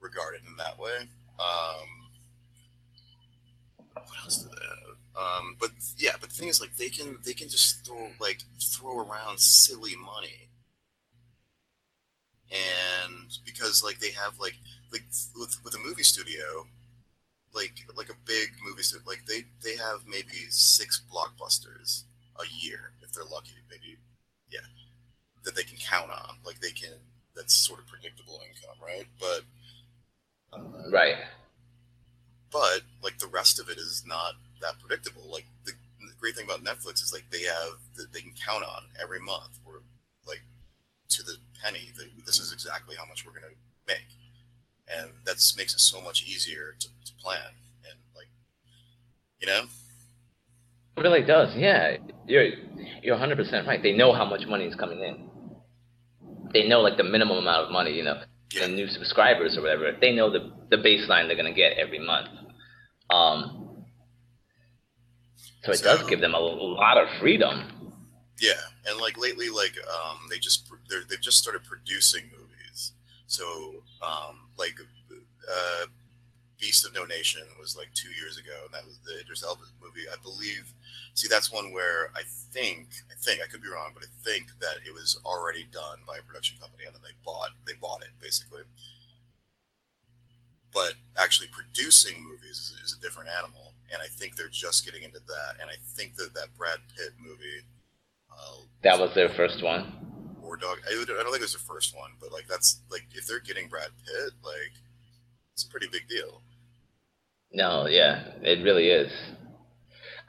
[0.00, 1.08] regarded in that way.
[1.38, 1.88] Um,
[3.94, 4.96] what else do they have?
[5.16, 8.42] Um, but yeah, but the thing is, like they can they can just throw like
[8.60, 10.50] throw around silly money,
[12.50, 14.56] and because like they have like
[14.92, 16.66] like with with a movie studio,
[17.54, 22.04] like like a big movie studio, like they they have maybe six blockbusters
[22.38, 23.96] a year if they're lucky, maybe
[24.50, 24.60] yeah
[25.46, 26.36] that they can count on.
[26.44, 26.92] Like they can,
[27.34, 29.06] that's sort of predictable income, right?
[29.18, 29.42] But,
[30.56, 31.16] uh, Right.
[32.52, 35.22] but like the rest of it is not that predictable.
[35.30, 38.64] Like the, the great thing about Netflix is like they have that they can count
[38.64, 39.82] on every month, or
[40.26, 40.42] like
[41.10, 43.52] to the penny that this is exactly how much we're gonna
[43.86, 44.06] make,
[44.96, 47.52] and that's makes it so much easier to, to plan
[47.88, 48.28] and like,
[49.40, 49.64] you know,
[50.96, 51.54] It really does.
[51.56, 52.48] Yeah, you're
[53.02, 53.82] you're 100 percent right.
[53.82, 55.28] They know how much money is coming in.
[56.52, 57.92] They know like the minimum amount of money.
[57.92, 58.22] You know.
[58.54, 59.92] The new subscribers or whatever.
[60.00, 62.28] They know the the baseline they're gonna get every month.
[63.10, 63.62] Um.
[65.64, 67.92] So it does give them a lot of freedom.
[68.40, 68.52] Yeah,
[68.86, 72.92] and like lately, like um, they just they're, they've just started producing movies.
[73.26, 74.74] So um, like
[75.50, 75.86] uh,
[76.58, 79.62] Beast of No Nation was like two years ago, and that was the Idris Elba
[79.82, 80.08] movie.
[80.10, 80.72] I believe.
[81.14, 84.48] See, that's one where I think I think I could be wrong, but I think
[84.60, 88.02] that it was already done by a production company, and then they bought they bought
[88.02, 88.62] it basically.
[90.72, 95.02] But actually producing movies is, is a different animal, and I think they're just getting
[95.04, 95.60] into that.
[95.60, 97.64] And I think that that Brad Pitt movie.
[98.30, 99.92] Uh, That was their first one.
[100.40, 100.78] War Dog.
[100.86, 103.40] I, I don't think it was the first one, but like that's like if they're
[103.40, 104.72] getting Brad Pitt, like
[105.54, 106.42] it's a pretty big deal.
[107.56, 109.10] No, yeah, it really is.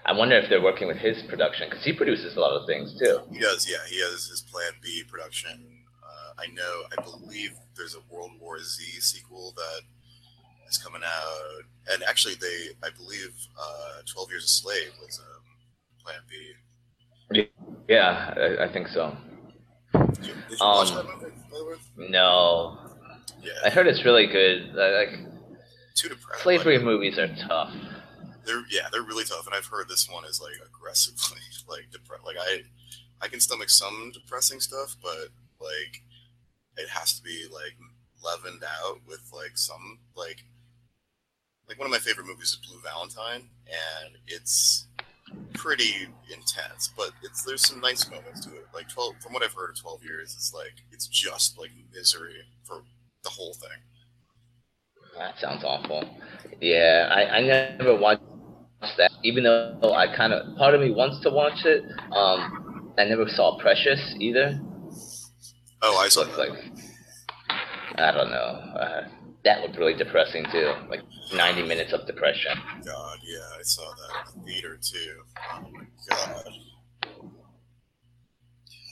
[0.05, 2.97] I wonder if they're working with his production because he produces a lot of things
[2.97, 3.19] too.
[3.29, 3.83] He does, yeah.
[3.89, 5.83] He has his Plan B production.
[6.01, 6.83] Uh, I know.
[6.97, 9.81] I believe there's a World War Z sequel that
[10.69, 15.43] is coming out, and actually, they, I believe, uh, Twelve Years a Slave was um,
[16.01, 17.43] Plan B.
[17.89, 19.17] Yeah, I, I think so.
[19.93, 21.35] Did you, did you watch Um, that movie?
[21.51, 22.09] By the way?
[22.09, 22.77] No,
[23.65, 24.69] I heard it's really good.
[24.79, 25.26] I- Like
[25.97, 26.43] too depressed.
[26.43, 27.73] slavery movies are tough.
[28.45, 32.23] they're yeah they're really tough and i've heard this one is like aggressively like depre-
[32.25, 32.61] like i
[33.21, 35.29] i can stomach some depressing stuff but
[35.59, 36.03] like
[36.77, 37.75] it has to be like
[38.23, 40.43] leavened out with like some like
[41.67, 44.87] like one of my favorite movies is blue valentine and it's
[45.53, 49.53] pretty intense but it's there's some nice moments to it like 12 from what i've
[49.53, 52.83] heard of 12 years it's like it's just like misery for
[53.23, 53.77] the whole thing
[55.17, 56.07] That sounds awful.
[56.61, 58.21] Yeah, I, I never watched
[58.97, 61.83] that, even though I kind of part of me wants to watch it.
[62.11, 64.59] Um, I never saw Precious either.
[65.83, 66.59] oh i saw Looks that like
[67.97, 68.35] I don't know.
[68.35, 69.07] Uh,
[69.43, 70.73] that looked really depressing too.
[70.89, 71.01] Like
[71.33, 72.51] 90 minutes of depression.
[72.85, 75.21] God, yeah, I saw that in the theater too.
[75.53, 76.45] Oh my god.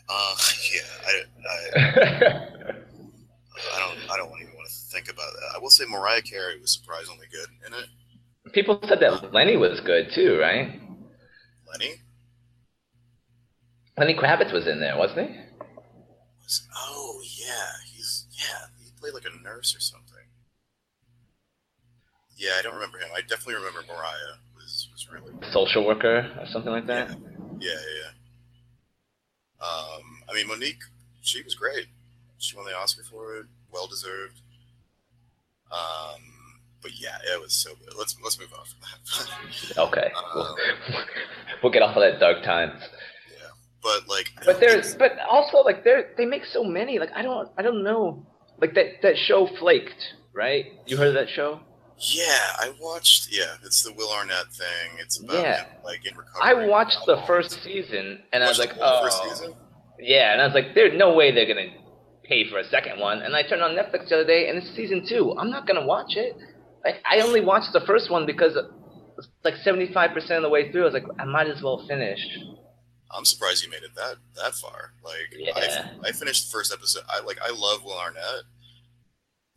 [0.07, 0.35] Uh,
[0.73, 1.79] yeah, I, I,
[3.75, 4.44] I don't, I don't want to
[4.95, 5.55] think about that.
[5.55, 8.53] I will say Mariah Carey was surprisingly good in it.
[8.53, 10.79] People said that Lenny was good too, right?
[11.71, 11.95] Lenny
[13.97, 15.37] Lenny Kravitz was in there, wasn't he?
[16.43, 20.15] was, oh yeah, he's yeah, he played like a nurse or something.
[22.37, 23.09] Yeah, I don't remember him.
[23.15, 27.09] I definitely remember Mariah was was really Social worker or something like that.
[27.59, 28.11] Yeah, yeah, yeah.
[29.61, 30.83] Um, I mean, Mo'Nique,
[31.21, 31.87] she was great.
[32.37, 34.41] She won the Oscar for it, well deserved.
[35.71, 36.21] Um,
[36.81, 37.93] but yeah, it was so good.
[37.97, 39.77] Let's let's move on from that.
[39.77, 40.11] Okay.
[40.35, 40.55] We'll, Um,
[41.63, 42.71] we'll get off of that dark time.
[42.79, 43.47] yeah,
[43.81, 46.99] but like, But there's, but also like they they make so many.
[46.99, 48.25] Like I don't, I don't know.
[48.59, 50.65] Like that that show Flaked, right?
[50.85, 51.59] You heard of that show?
[51.97, 53.29] yeah, I watched.
[53.31, 54.97] Yeah, it's the Will Arnett thing.
[54.99, 55.63] It's about Yeah.
[55.63, 56.41] him, like in recovery.
[56.43, 59.55] I watched the first season and I was like, the oh, first season.
[59.99, 61.69] yeah, and I was like, there's no way they're gonna
[62.27, 63.21] pay for a second one.
[63.21, 65.35] And I turned on Netflix the other day, and it's season two.
[65.37, 66.35] I'm not gonna watch it.
[66.83, 68.57] Like I only watched the first one because
[69.17, 70.81] it's like 75% of the way through.
[70.83, 72.19] I was like, I might as well finish.
[73.11, 74.93] I'm surprised you made it that that far.
[75.03, 75.53] Like, Yeah.
[76.03, 77.03] I, I finished the first episode.
[77.09, 78.43] I like, I love Will Arnett,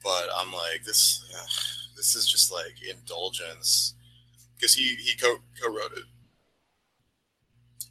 [0.02, 1.50] but I'm like, this, ugh,
[1.96, 3.94] this is just like indulgence
[4.54, 6.04] because he he co co wrote it.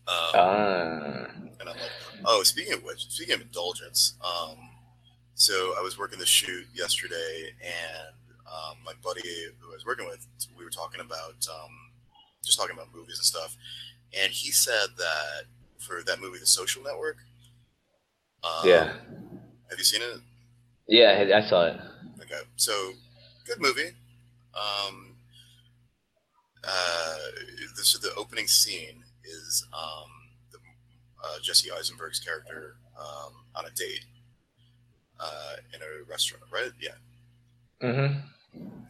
[0.08, 1.26] Um, Ah,
[1.60, 1.92] and I'm like,
[2.26, 4.58] oh, speaking of which, speaking of indulgence, um,
[5.38, 8.16] so I was working the shoot yesterday, and
[8.48, 9.22] um, my buddy
[9.60, 10.26] who I was working with,
[10.58, 11.70] we were talking about um,
[12.44, 13.56] just talking about movies and stuff,
[14.20, 15.44] and he said that
[15.78, 17.18] for that movie, The Social Network.
[18.44, 18.94] Um, yeah,
[19.70, 20.22] Have you seen it?
[20.88, 21.80] yeah, I I saw it.
[22.22, 22.94] Okay, so
[23.46, 23.92] good movie.
[24.56, 25.18] Um,
[26.64, 27.16] uh,
[27.76, 30.10] this the opening scene is um,
[30.52, 30.58] the,
[31.24, 34.04] uh, Jesse Eisenberg's character um, on a date
[35.20, 36.72] uh, in a restaurant, right?
[36.80, 36.98] Yeah.
[37.82, 38.20] Mm-hmm.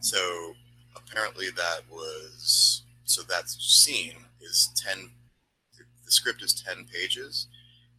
[0.00, 0.54] So
[0.96, 5.10] apparently that was so that scene is ten.
[6.04, 7.48] The script is ten pages,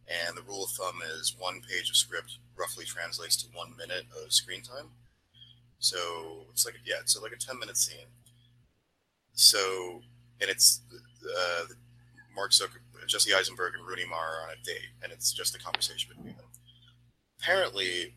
[0.08, 4.04] and the rule of thumb is one page of script roughly translates to one minute
[4.24, 4.90] of screen time.
[5.78, 8.08] So it's like yeah, so like a ten minute scene.
[9.32, 10.02] So
[10.40, 10.80] and it's
[11.24, 11.64] uh,
[12.34, 15.58] Mark Zuckerberg, Jesse Eisenberg, and Rooney Mara are on a date, and it's just a
[15.58, 16.46] conversation between them.
[17.40, 18.14] Apparently,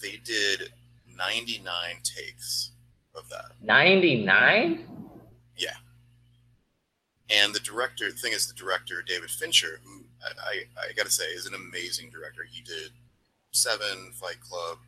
[0.00, 0.72] they did
[1.16, 2.72] ninety nine takes
[3.14, 3.52] of that.
[3.62, 4.86] 99?
[5.56, 5.70] Yeah.
[7.30, 11.06] And the director, the thing is, the director David Fincher, who I, I, I got
[11.06, 12.42] to say is an amazing director.
[12.48, 12.92] He did
[13.50, 14.78] Seven, Fight Club,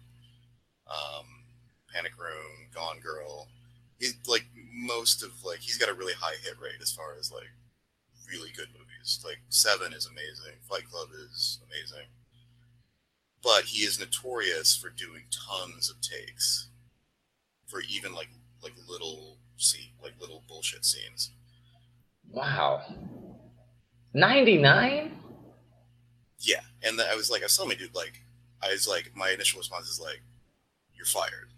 [0.88, 1.26] um,
[1.92, 3.48] Panic Room, Gone Girl.
[3.98, 7.30] He's like most of like he's got a really high hit rate as far as
[7.30, 7.50] like
[8.30, 9.20] really good movies.
[9.24, 12.06] Like Seven is amazing, Fight Club is amazing,
[13.42, 16.68] but he is notorious for doing tons of takes
[17.66, 18.28] for even like
[18.62, 21.30] like little scene like little bullshit scenes.
[22.30, 22.82] Wow.
[24.14, 25.12] 99?
[26.40, 28.22] Yeah, and then I was like, I was telling my dude, like,
[28.62, 30.22] I was like, my initial response is like,
[30.94, 31.52] you're fired.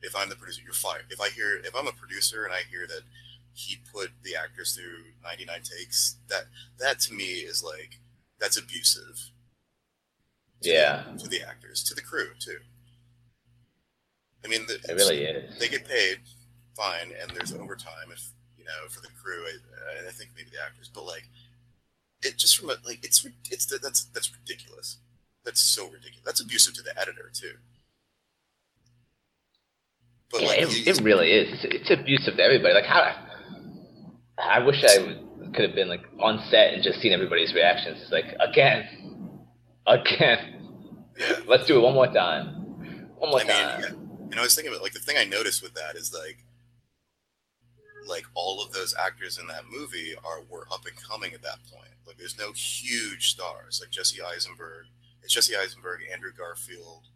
[0.00, 1.04] If I'm the producer, you're fired.
[1.10, 3.02] If I hear, if I'm a producer and I hear that
[3.54, 6.44] he put the actors through 99 takes, that
[6.78, 8.00] that to me is like,
[8.40, 9.30] that's abusive.
[10.62, 11.04] To Yeah.
[11.18, 12.58] to the actors, to the crew too.
[14.44, 15.58] I mean, the, It really is.
[15.58, 16.20] they get paid
[16.76, 19.44] fine, and there's overtime if you know for the crew.
[19.46, 21.28] I, I think maybe the actors, but like
[22.22, 24.98] it just from a like it's it's that's that's ridiculous.
[25.44, 26.22] That's so ridiculous.
[26.24, 27.54] That's abusive to the editor too.
[30.30, 31.48] But Yeah, like it, it really is.
[31.64, 32.74] It's, it's abusive to everybody.
[32.74, 33.14] Like how
[34.38, 35.18] I wish I
[35.54, 37.98] could have been like on set and just seen everybody's reactions.
[38.02, 39.11] It's like again,
[39.86, 40.68] again.
[41.46, 42.46] Let's do it one more time.
[43.16, 43.80] One more I time.
[43.80, 43.88] yeah.
[44.30, 46.44] and I was thinking about like the thing I noticed with that is like
[48.08, 51.58] like all of those actors in that movie are were up and coming at that
[51.72, 51.90] point.
[52.06, 54.86] Like there's no huge stars like Jesse Eisenberg.
[55.22, 57.06] It's Jesse Eisenberg, Andrew Garfield,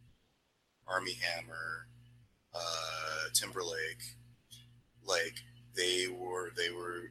[0.86, 1.88] Armie Hammer,
[2.54, 4.16] uh, Timberlake.
[5.04, 5.34] Like
[5.74, 7.10] they were they were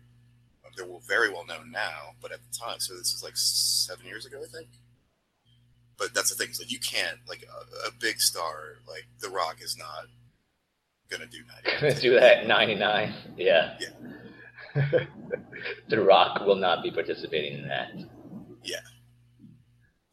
[0.78, 4.06] they were very well known now, but at the time, so this is like seven
[4.06, 4.70] years ago, I think.
[5.98, 9.58] But that's the thing, like you can't like a, a big star like The Rock
[9.62, 10.08] is not
[11.10, 11.80] gonna do that.
[11.82, 13.14] Gonna do that at 99.
[13.38, 13.78] Yeah.
[15.88, 17.91] the Rock will not be participating in that.
[18.64, 18.78] Yeah.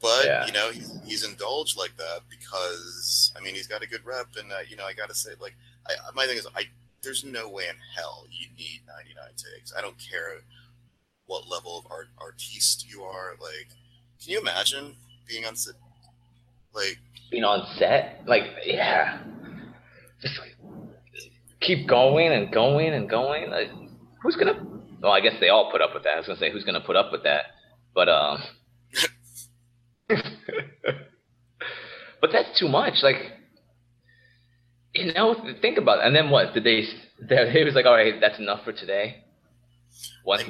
[0.00, 0.46] But Yeah.
[0.46, 4.28] you know, he's, he's indulged like that because I mean, he's got a good rep,
[4.38, 5.56] and uh, you know, I gotta say, like,
[5.88, 6.64] I, my thing is, I
[7.02, 9.72] there's no way in hell you need 99 takes.
[9.76, 10.40] I don't care
[11.26, 13.32] what level of art artiste you are.
[13.40, 13.68] Like,
[14.22, 14.94] can you imagine
[15.26, 15.74] being on set?
[16.74, 16.98] Like,
[17.30, 19.22] Being on set, like yeah,
[20.20, 20.56] just like,
[21.60, 23.50] keep going and going and going.
[23.50, 23.68] Like,
[24.22, 24.64] who's gonna?
[25.00, 26.14] Well, I guess they all put up with that.
[26.14, 27.46] I was gonna say who's gonna put up with that,
[27.94, 28.42] but um.
[32.20, 33.02] but that's too much.
[33.02, 33.32] Like,
[34.94, 36.06] you know, think about it.
[36.06, 36.54] And then what?
[36.54, 36.84] Did they?
[37.24, 39.22] They was like, all right, that's enough for today.
[40.24, 40.40] One,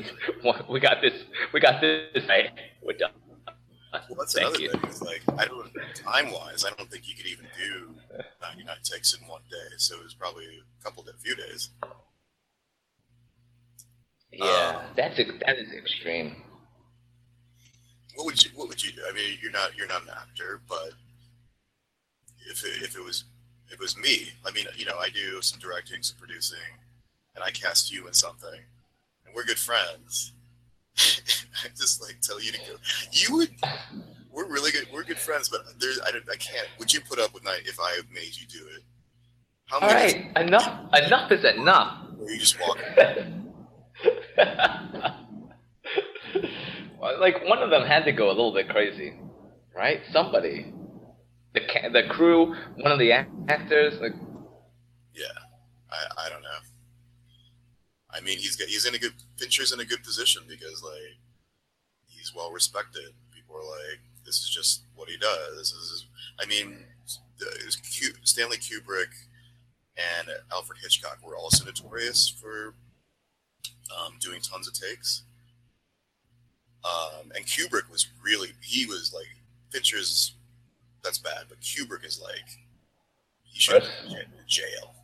[0.43, 1.12] one, we got this.
[1.53, 2.25] We got this.
[2.29, 2.51] Right,
[2.83, 3.11] we're done.
[3.93, 4.70] Well, that's Thank another you.
[4.70, 4.90] thing.
[4.90, 7.95] Is like, I don't time wise, I don't think you could even do
[8.40, 9.76] 99 takes in one day.
[9.76, 11.70] So it was probably a couple, a few days.
[14.32, 16.36] Yeah, uh, that's ex- that is extreme.
[18.16, 19.03] what would you what would you do?
[19.09, 20.90] I mean, you're not you're not an actor, but
[22.51, 23.24] if it, if it was
[23.66, 26.59] if it was me, I mean, you know, I do some directing, some producing,
[27.34, 28.61] and I cast you in something,
[29.26, 30.32] and we're good friends.
[31.64, 32.76] I just like tell you to go.
[33.12, 33.51] You would.
[34.30, 34.86] We're really good.
[34.93, 36.68] We're good friends, but there's I, I can't.
[36.78, 38.82] Would you put up with night if I made you do it?
[39.66, 40.93] How All right, enough.
[40.93, 42.07] Enough is enough.
[42.20, 42.78] Or you just walk.
[47.20, 49.14] like one of them had to go a little bit crazy,
[49.74, 50.01] right?
[50.12, 50.72] Somebody,
[51.55, 51.61] the
[51.93, 54.12] the crew, one of the actors, like.
[55.14, 55.26] Yeah,
[55.90, 56.49] I I don't know.
[58.12, 61.18] I mean, he's got, he's in a good Fincher's in a good position because like
[62.07, 63.11] he's well respected.
[63.34, 65.57] People are like, this is just what he does.
[65.57, 66.07] This is,
[66.40, 66.76] I mean,
[68.22, 69.11] Stanley Kubrick
[69.97, 72.74] and Alfred Hitchcock were also notorious for
[73.90, 75.24] um, doing tons of takes.
[76.84, 79.26] Um, and Kubrick was really, he was like,
[79.70, 80.34] Fincher's,
[81.03, 82.61] that's bad, but Kubrick is like,
[83.43, 84.95] he should be in jail.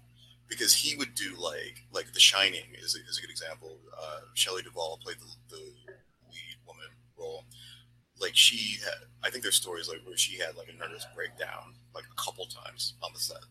[0.48, 3.78] Because he would do like, like The Shining is a, is a good example.
[3.92, 5.62] Uh, Shelley Duvall played the, the
[6.30, 6.86] lead woman
[7.18, 7.44] role.
[8.20, 11.74] Like she had, I think there's stories like where she had like a nervous breakdown
[11.94, 13.44] like a couple times on the set.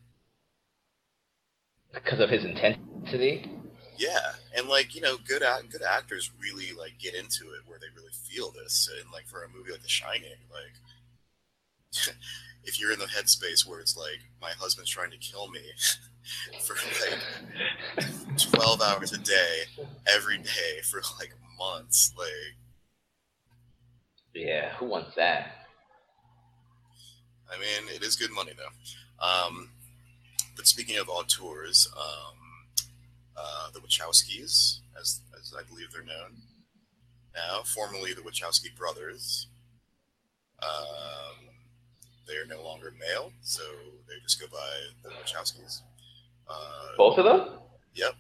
[1.94, 3.50] Because of his intensity?
[3.98, 7.80] Yeah, and like you know, good act, good actors really like get into it where
[7.80, 10.76] they really feel this, and like for a movie like The Shining, like
[12.64, 15.62] if you're in the headspace where it's like my husband's trying to kill me
[16.62, 18.08] for like
[18.38, 19.64] 12 hours a day
[20.08, 22.56] every day for like months like
[24.34, 25.68] yeah who wants that
[27.52, 29.70] i mean it is good money though um
[30.56, 32.38] but speaking of auteurs um
[33.38, 36.42] uh, the Wachowskis, as, as I believe they're known
[37.36, 39.48] now, formerly the Wachowski brothers.
[40.64, 41.50] Um,
[42.28, 43.62] they are no longer male, so
[44.08, 44.58] they just go by
[45.04, 45.82] the Wachowskis.
[46.50, 47.60] Uh, Both of them?
[47.96, 48.14] Yep.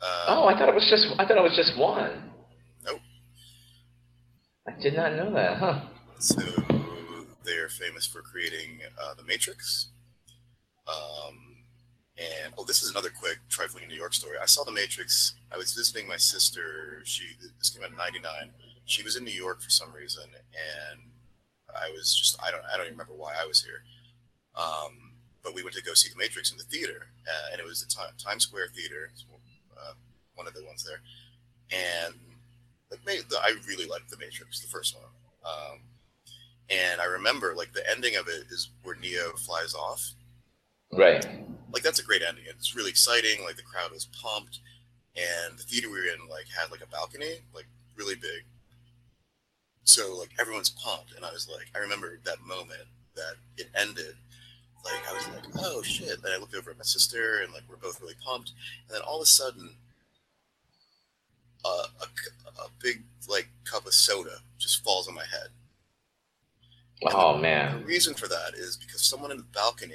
[0.00, 1.06] Uh, oh, I thought it was just.
[1.18, 2.30] I thought it was just one.
[2.84, 3.00] Nope.
[4.68, 5.80] I did not know that, huh?
[6.18, 6.40] So
[7.44, 9.88] they are famous for creating uh, the Matrix.
[10.86, 11.56] Um,
[12.16, 14.36] and oh, this is another quick trifling New York story.
[14.40, 15.34] I saw The Matrix.
[15.52, 17.00] I was visiting my sister.
[17.04, 17.24] She
[17.58, 18.50] this came out in '99.
[18.84, 21.00] She was in New York for some reason, and
[21.74, 23.82] I was just I don't I don't even remember why I was here.
[24.56, 25.03] Um,
[25.44, 27.84] but we went to go see The Matrix in the theater, uh, and it was
[27.84, 29.10] the Times Square Theater,
[29.76, 29.92] uh,
[30.34, 31.00] one of the ones there.
[31.70, 32.14] And
[32.90, 33.00] like,
[33.42, 35.04] I really liked The Matrix, the first one.
[35.44, 35.78] Um,
[36.70, 40.14] and I remember like the ending of it is where Neo flies off.
[40.90, 41.26] Right
[41.74, 42.44] like that's a great ending.
[42.48, 43.44] It's really exciting.
[43.44, 44.60] Like the crowd was pumped,
[45.16, 47.66] and the theater we were in like had like a balcony, like
[47.96, 48.46] really big.
[49.82, 52.86] So like everyone's pumped, and I was like, I remember that moment
[53.16, 54.14] that it ended.
[54.84, 56.10] Like I was like, oh shit!
[56.10, 58.52] And I looked over at my sister, and like we're both really pumped.
[58.88, 59.70] And then all of a sudden,
[61.64, 65.48] uh, a, a big like cup of soda just falls on my head.
[67.12, 67.80] oh the, man!
[67.80, 69.94] The reason for that is because someone in the balcony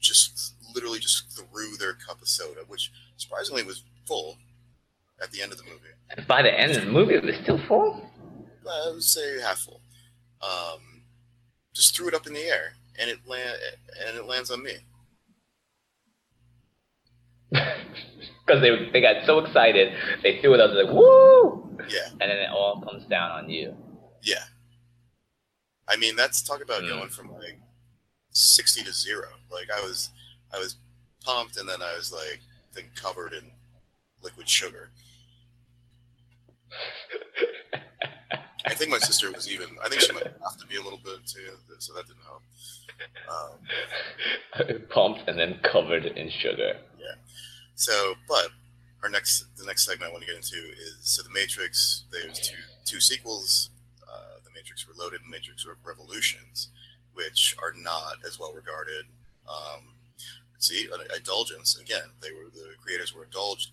[0.00, 4.36] just literally just threw their cup of soda, which surprisingly was full
[5.22, 6.26] at the end of the movie.
[6.26, 8.04] By the end of the movie, it was still full.
[8.68, 9.80] I would say half full.
[10.42, 11.02] Um,
[11.74, 13.58] just threw it up in the air, and it land
[14.06, 14.76] and it lands on me.
[18.44, 21.78] Because they they got so excited, they threw it up like woo.
[21.88, 22.08] Yeah.
[22.10, 23.76] And then it all comes down on you.
[24.20, 24.42] Yeah.
[25.88, 26.88] I mean, that's talk about mm.
[26.88, 27.60] going from like
[28.32, 29.28] sixty to zero.
[29.50, 30.10] Like I was
[30.52, 30.76] I was
[31.24, 32.40] pumped, and then I was like,
[32.74, 33.50] then covered in
[34.22, 34.90] liquid sugar.
[38.66, 39.68] I think my sister was even.
[39.84, 42.42] I think she might have to be a little bit too, so that didn't help.
[43.28, 46.76] Um, Pumped and then covered in sugar.
[46.98, 47.14] Yeah.
[47.74, 48.48] So, but
[49.02, 52.04] our next, the next segment I want to get into is so the Matrix.
[52.12, 53.70] There's two two sequels,
[54.02, 56.68] uh, the Matrix Reloaded and Matrix Revolutions,
[57.14, 59.06] which are not as well regarded.
[59.48, 59.92] Um,
[60.62, 63.72] see indulgence again they were the creators were indulged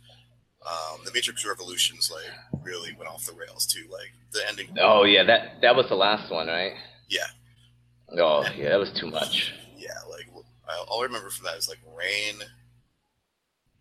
[0.65, 4.67] um, the matrix revolutions like really went off the rails too like the ending.
[4.79, 6.73] Oh yeah that that was the last one right?
[7.07, 7.27] Yeah.
[8.17, 9.53] Oh and, yeah that was too much.
[9.79, 10.27] Yeah like
[10.89, 12.35] all i remember from that is like rain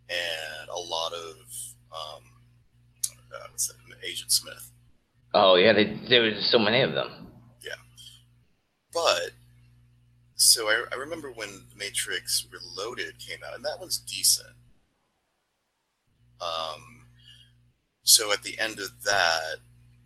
[0.09, 1.35] and a lot of
[1.93, 2.23] um
[3.35, 3.49] uh,
[4.07, 4.71] agent smith.
[5.35, 7.27] Oh yeah they, there was so many of them.
[7.61, 7.73] Yeah.
[8.95, 9.33] But
[10.39, 14.55] so I, I remember when Matrix Reloaded came out, and that one's decent.
[16.41, 17.07] Um,
[18.03, 19.57] so at the end of that,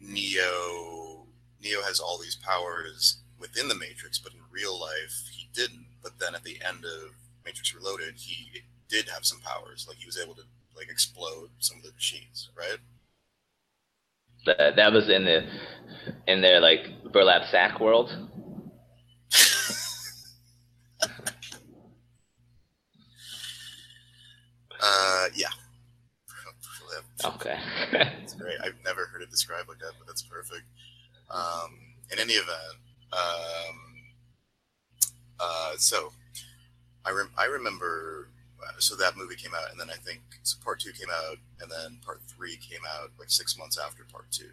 [0.01, 1.27] Neo
[1.63, 5.87] Neo has all these powers within the Matrix, but in real life he didn't.
[6.03, 7.13] But then at the end of
[7.45, 9.87] Matrix Reloaded, he did have some powers.
[9.89, 10.43] Like he was able to
[10.77, 12.79] like explode some of the machines, right?
[14.47, 15.45] That, that was in the
[16.27, 18.11] in their like burlap sack world.
[24.83, 25.49] uh, yeah.
[27.25, 27.59] Okay.
[27.93, 28.57] That's great.
[28.63, 30.65] I've never heard it described like that, but that's perfect.
[31.31, 31.79] Um,
[32.13, 32.77] in any event,
[33.13, 33.77] um,
[35.41, 36.13] uh, so
[37.05, 38.29] I rem- I remember
[38.63, 41.39] uh, so that movie came out, and then I think so part two came out,
[41.61, 44.51] and then part three came out like six months after part two.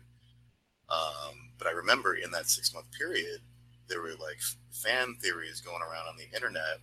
[0.89, 3.41] Um, but I remember in that six month period,
[3.87, 4.39] there were like
[4.71, 6.79] fan theories going around on the internet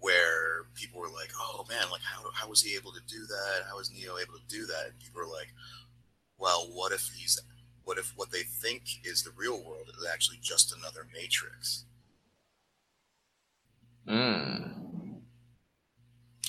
[0.00, 3.66] where people were like, "Oh man, like how how was he able to do that?
[3.68, 5.48] How was Neo able to do that?" And people were like,
[6.38, 7.40] "Well, what if he's
[7.84, 11.84] what if what they think is the real world is actually just another matrix?"
[14.06, 15.18] Hmm.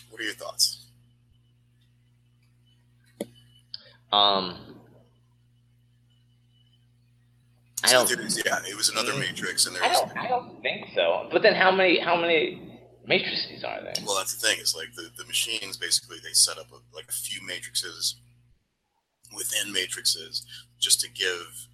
[0.09, 0.85] What are your thoughts?
[4.11, 4.57] Um.
[7.81, 8.09] I don't.
[8.09, 9.19] yeah, it was another Mm.
[9.19, 10.17] matrix, and there I don't.
[10.17, 11.29] I don't think so.
[11.31, 11.99] But then, how many?
[11.99, 12.68] How many
[13.09, 13.93] matrices are there?
[14.05, 14.57] Well, that's the thing.
[14.59, 18.15] It's like the, the machines basically they set up a, like a few matrices
[19.35, 20.45] within matrices
[20.79, 21.67] just to give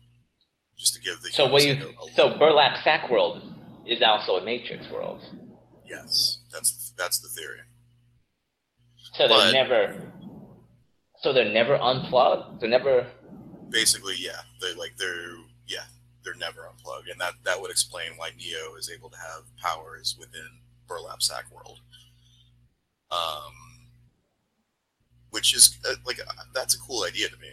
[0.77, 1.73] just to give the So what you?
[1.73, 3.41] a- So burlap sack world
[3.85, 5.21] is also a matrix world.
[5.85, 7.59] yes, that's that's the theory.
[9.13, 10.11] So they're But- never.
[11.21, 12.59] So they're never unplugged.
[12.61, 13.07] They're never.
[13.69, 15.35] Basically, yeah, they like they're
[15.67, 15.85] yeah
[16.23, 20.15] they're never unplugged, and that that would explain why Neo is able to have powers
[20.19, 20.47] within
[20.87, 21.79] burlap sack world.
[23.11, 23.53] Um,
[25.29, 27.49] which is uh, like uh, that's a cool idea to me,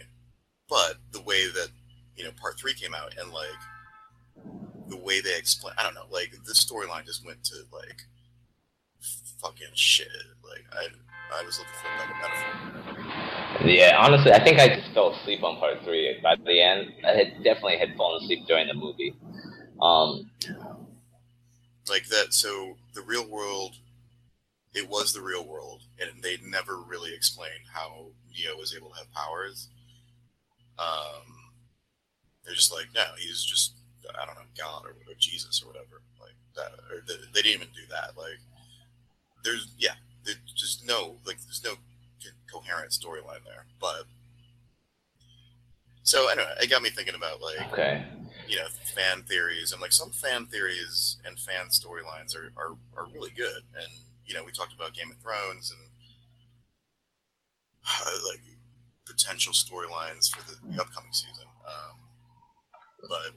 [0.69, 1.67] but the way that
[2.15, 3.59] you know part three came out and like
[4.87, 8.03] the way they explain, I don't know, like the storyline just went to like
[9.41, 10.07] fucking shit.
[10.43, 10.87] Like I
[11.37, 13.67] I was looking for a better metaphor.
[13.67, 16.17] Yeah, honestly, I think I just fell asleep on part three.
[16.23, 19.15] By the end, I had definitely had fallen asleep during the movie.
[19.81, 20.31] Um,
[21.89, 23.75] like that so the real world
[24.73, 28.95] it was the real world and they never really explained how neo was able to
[28.97, 29.69] have powers.
[30.79, 31.51] Um
[32.43, 33.73] they're just like no he's just
[34.21, 37.61] i don't know god or, or jesus or whatever like that or they, they didn't
[37.61, 38.39] even do that like
[39.43, 41.75] there's yeah there's just no like there's no
[42.21, 44.03] co- coherent storyline there but
[46.03, 48.05] so anyway it got me thinking about like okay.
[48.47, 53.07] you know fan theories and like some fan theories and fan storylines are, are are
[53.13, 53.87] really good and
[54.25, 55.89] you know we talked about game of thrones and
[57.87, 58.39] uh, like
[59.05, 61.97] potential storylines for the, the upcoming season um,
[63.09, 63.33] but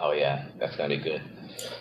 [0.00, 1.22] Oh yeah, that's gonna be good.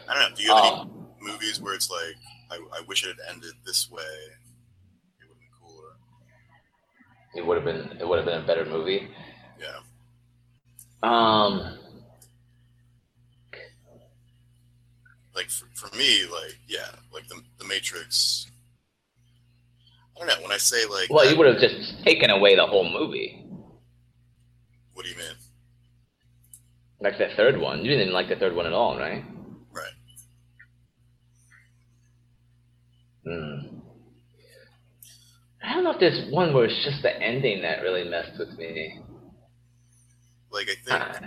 [0.08, 2.16] i don't know do you have Um, any movies where it's like
[2.52, 5.94] I, I wish it had ended this way it would have been cooler
[7.36, 9.08] it would have been it would have been a better movie.
[9.60, 9.80] yeah
[11.04, 11.78] Um,
[15.36, 18.46] like for, for me like yeah like the, the matrix
[20.16, 22.66] i don't know when i say like well, you would have just taken away the
[22.66, 23.44] whole movie,
[24.94, 25.36] what do you mean
[27.04, 27.84] like the third one.
[27.84, 29.24] You didn't like the third one at all, right?
[29.74, 29.94] right
[33.26, 33.78] Hmm.
[35.62, 38.58] I don't know if there's one where it's just the ending that really messed with
[38.58, 39.00] me.
[40.54, 41.20] Like i think Ah,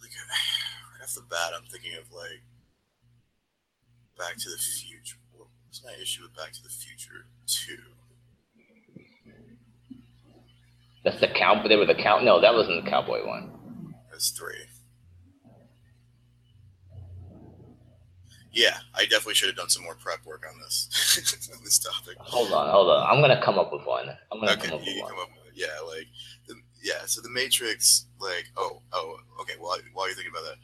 [0.00, 0.10] like
[0.90, 2.42] right off the bat, I'm thinking of like
[4.18, 5.16] Back to the Future.
[5.32, 7.78] What was my issue with Back to the Future Two?
[11.04, 11.66] that's the count.
[11.68, 12.24] They were the count.
[12.24, 13.94] No, that wasn't the cowboy one.
[14.10, 14.54] That's three.
[18.52, 20.88] Yeah, I definitely should have done some more prep work on this
[21.56, 22.16] on this topic.
[22.18, 23.06] Hold on, hold on.
[23.08, 24.08] I'm gonna come up with one.
[24.32, 25.12] I'm gonna Okay, come up with one.
[25.12, 25.54] up with.
[25.54, 26.06] Yeah, like
[26.48, 27.06] the, yeah.
[27.06, 29.54] So the Matrix, like oh oh okay.
[29.58, 30.56] While while you're thinking about that,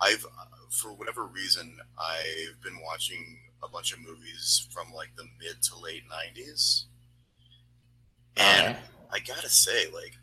[0.00, 0.26] I've
[0.70, 5.78] for whatever reason I've been watching a bunch of movies from like the mid to
[5.78, 6.84] late '90s,
[8.36, 8.82] and Alright.
[9.12, 10.14] I gotta say, like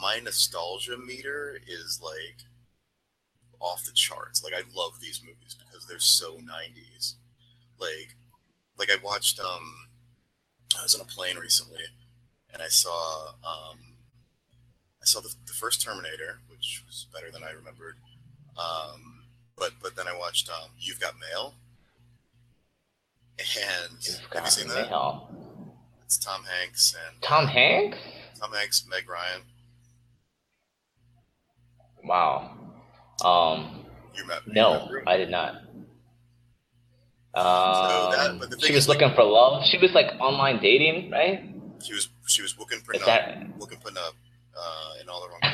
[0.00, 2.46] my nostalgia meter is like
[3.60, 4.42] off the charts.
[4.42, 7.14] Like I love these movies because they're so '90s.
[7.78, 8.16] Like
[8.78, 9.88] like I watched um
[10.78, 11.82] I was on a plane recently
[12.52, 13.78] and I saw um,
[15.02, 17.96] I saw the, the first Terminator, which was better than I remembered.
[18.58, 19.24] Um,
[19.56, 21.54] but but then I watched um, You've Got Mail,
[23.38, 24.90] and You've have got you seen that?
[24.90, 25.28] mail.
[26.04, 27.98] It's Tom Hanks and Tom Hanks?
[28.40, 29.42] Tom Hanks, Meg Ryan.
[32.04, 32.56] Wow.
[33.24, 33.84] Um,
[34.14, 34.40] You met?
[34.46, 35.54] you no, I did not.
[37.34, 39.64] that- Um, but the she was is, like- looking for love.
[39.66, 41.44] She was like online dating, right?
[41.82, 44.14] She was she was looking for Is that looking for up
[44.58, 45.48] uh, in all the wrong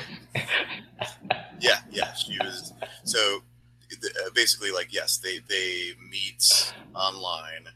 [1.60, 2.12] yeah, yeah.
[2.14, 2.72] She was
[3.04, 3.42] so
[3.92, 7.66] uh, basically like yes, they they meet online,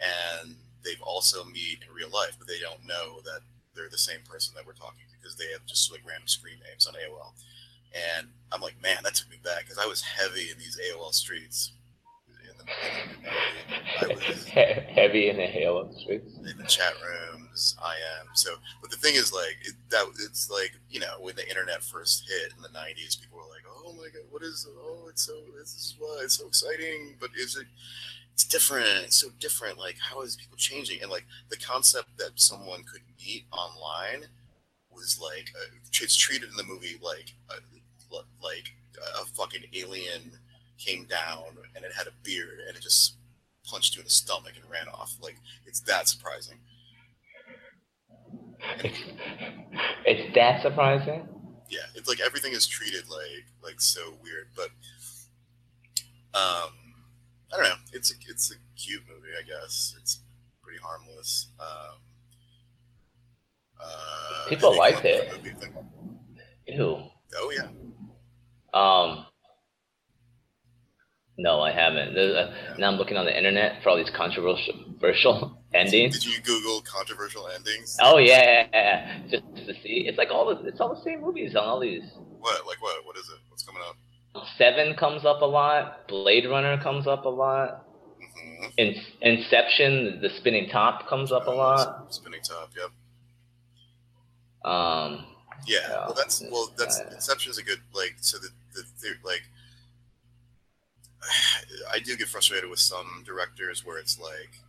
[0.00, 0.54] and
[0.84, 3.40] they've also meet in real life, but they don't know that
[3.74, 6.58] they're the same person that we're talking to because they have just like random screen
[6.68, 7.32] names on AOL.
[7.94, 11.12] And I'm like, man, that took me back because I was heavy in these AOL
[11.12, 11.72] streets.
[12.28, 12.57] In the, in the, I was
[14.48, 17.76] heavy in the in the chat rooms.
[17.82, 21.36] I am so, but the thing is, like it, that, it's like you know when
[21.36, 24.66] the internet first hit in the '90s, people were like, "Oh my god, what is?
[24.68, 27.66] Oh, it's so this is why it's so exciting." But is it?
[28.32, 28.86] It's different.
[29.04, 29.78] It's so different.
[29.78, 31.02] Like, how is people changing?
[31.02, 34.26] And like the concept that someone could meet online
[34.90, 37.54] was like uh, it's treated in the movie like a,
[38.42, 38.72] like
[39.20, 40.32] a fucking alien
[40.78, 43.16] came down and it had a beard and it just
[43.64, 45.16] punched you in the stomach and ran off.
[45.20, 46.58] Like it's that surprising.
[50.04, 51.28] It's that surprising?
[51.68, 54.68] Yeah, it's like everything is treated like like so weird, but
[56.34, 56.70] um,
[57.52, 57.74] I don't know.
[57.92, 59.94] It's a it's a cute movie, I guess.
[60.00, 60.20] It's
[60.62, 61.48] pretty harmless.
[61.60, 61.98] Um,
[63.80, 65.30] uh, People any liked it.
[66.66, 67.02] Ew.
[67.36, 67.68] Oh yeah,
[68.72, 69.26] Um,
[71.38, 72.16] no, I haven't.
[72.18, 76.14] A, now I'm looking on the internet for all these controversial endings.
[76.14, 77.96] Did you Google controversial endings?
[78.00, 80.04] Oh yeah, yeah, yeah, just to see.
[80.06, 82.02] It's like all the it's all the same movies on all these.
[82.40, 82.66] What?
[82.66, 83.04] Like what?
[83.06, 83.38] What is it?
[83.48, 83.96] What's coming up?
[84.56, 86.06] Seven comes up a lot.
[86.08, 87.84] Blade Runner comes up a lot.
[88.18, 92.12] hmm In, Inception, the spinning top comes up a lot.
[92.12, 92.70] Spinning top.
[92.76, 92.90] Yep.
[94.70, 95.24] Um,
[95.66, 95.88] Yeah, Yeah.
[96.06, 98.16] well, that's well, that's Uh, Inception's a good like.
[98.20, 99.42] So the the, the like,
[101.92, 104.60] I do get frustrated with some directors where it's like,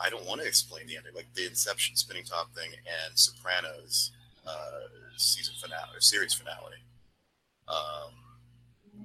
[0.00, 4.10] I don't want to explain the ending, like the Inception spinning top thing and Sopranos
[4.46, 6.82] uh, season finale or series finale.
[7.68, 8.14] Um,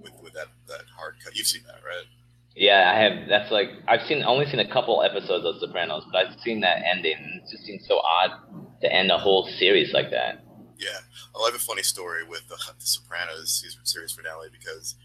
[0.02, 2.06] with with that that hard cut, you've seen that, right?
[2.58, 3.30] yeah, I have.
[3.30, 6.82] That's like I've seen only seen a couple episodes of Sopranos, but I've seen that
[6.84, 7.16] ending.
[7.16, 8.32] and It just seems so odd
[8.82, 10.44] to end a whole series like that.
[10.78, 10.98] Yeah.
[11.34, 14.96] Well, I have a funny story with the, the Sopranos season series finale because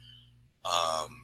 [0.65, 1.22] um,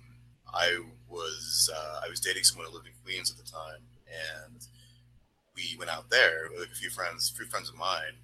[0.53, 0.78] I
[1.09, 4.66] was uh, I was dating someone who lived in Queens at the time, and
[5.55, 6.46] we went out there.
[6.62, 8.22] A few friends, a few friends of mine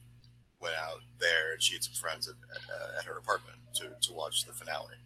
[0.61, 4.13] went out there, and she had some friends at, at, at her apartment to, to
[4.13, 4.97] watch the finale.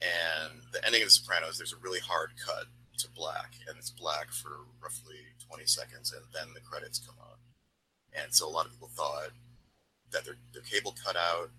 [0.00, 2.66] And the ending of The Sopranos, there's a really hard cut
[2.98, 7.38] to black, and it's black for roughly 20 seconds, and then the credits come on.
[8.12, 9.30] And so a lot of people thought
[10.10, 11.50] that their, their cable cut out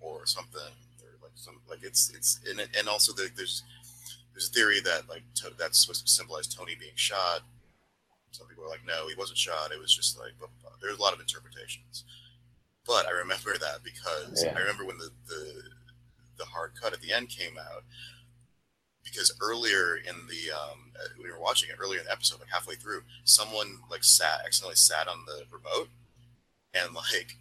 [0.00, 3.62] or something or like some like it's it's and, and also the, there's
[4.32, 7.40] there's a theory that like to, that's supposed to symbolize Tony being shot.
[8.32, 9.72] Some people are like, no, he wasn't shot.
[9.72, 10.70] It was just like blah, blah.
[10.80, 12.04] there's a lot of interpretations.
[12.86, 14.54] But I remember that because Yeah.
[14.56, 15.62] I remember when the, the
[16.38, 17.84] the hard cut at the end came out.
[19.04, 22.48] Because earlier in the um, uh, we were watching it earlier in the episode, like
[22.50, 25.88] halfway through, someone like sat accidentally sat on the remote
[26.74, 27.36] and like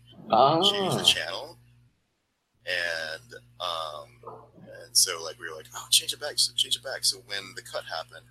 [0.64, 1.58] changed the Ah, channel
[2.66, 4.34] and um
[4.90, 7.20] and so like we were like oh change it back so change it back so
[7.28, 8.26] when the cut happened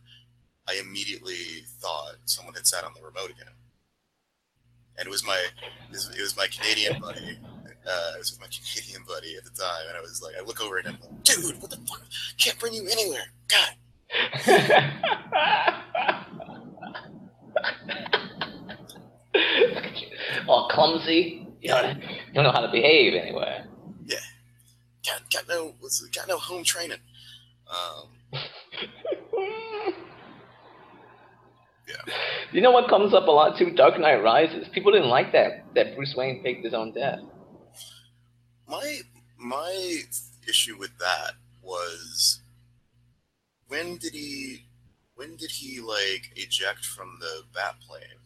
[0.68, 3.54] i immediately thought someone had sat on the remote again
[4.98, 5.38] and it was my
[5.90, 7.38] it was, my canadian buddy
[7.88, 10.62] uh, it was my Canadian buddy at the time, and I was like, I look
[10.62, 12.02] over at him, like, dude, what the fuck?
[12.38, 13.32] Can't bring you anywhere.
[13.48, 13.70] God,
[20.48, 21.46] all clumsy.
[21.60, 23.64] You don't, you don't know how to behave anyway.
[25.08, 25.74] Got got no,
[26.14, 26.98] got no home training.
[27.68, 28.08] Um,
[32.52, 33.70] You know what comes up a lot too?
[33.72, 34.68] Dark Knight Rises.
[34.72, 37.20] People didn't like that that Bruce Wayne faked his own death.
[38.66, 39.00] my
[39.38, 40.02] my
[40.48, 41.32] issue with that
[41.62, 42.40] was
[43.68, 44.64] when did he
[45.14, 48.20] when did he like eject from the bat plane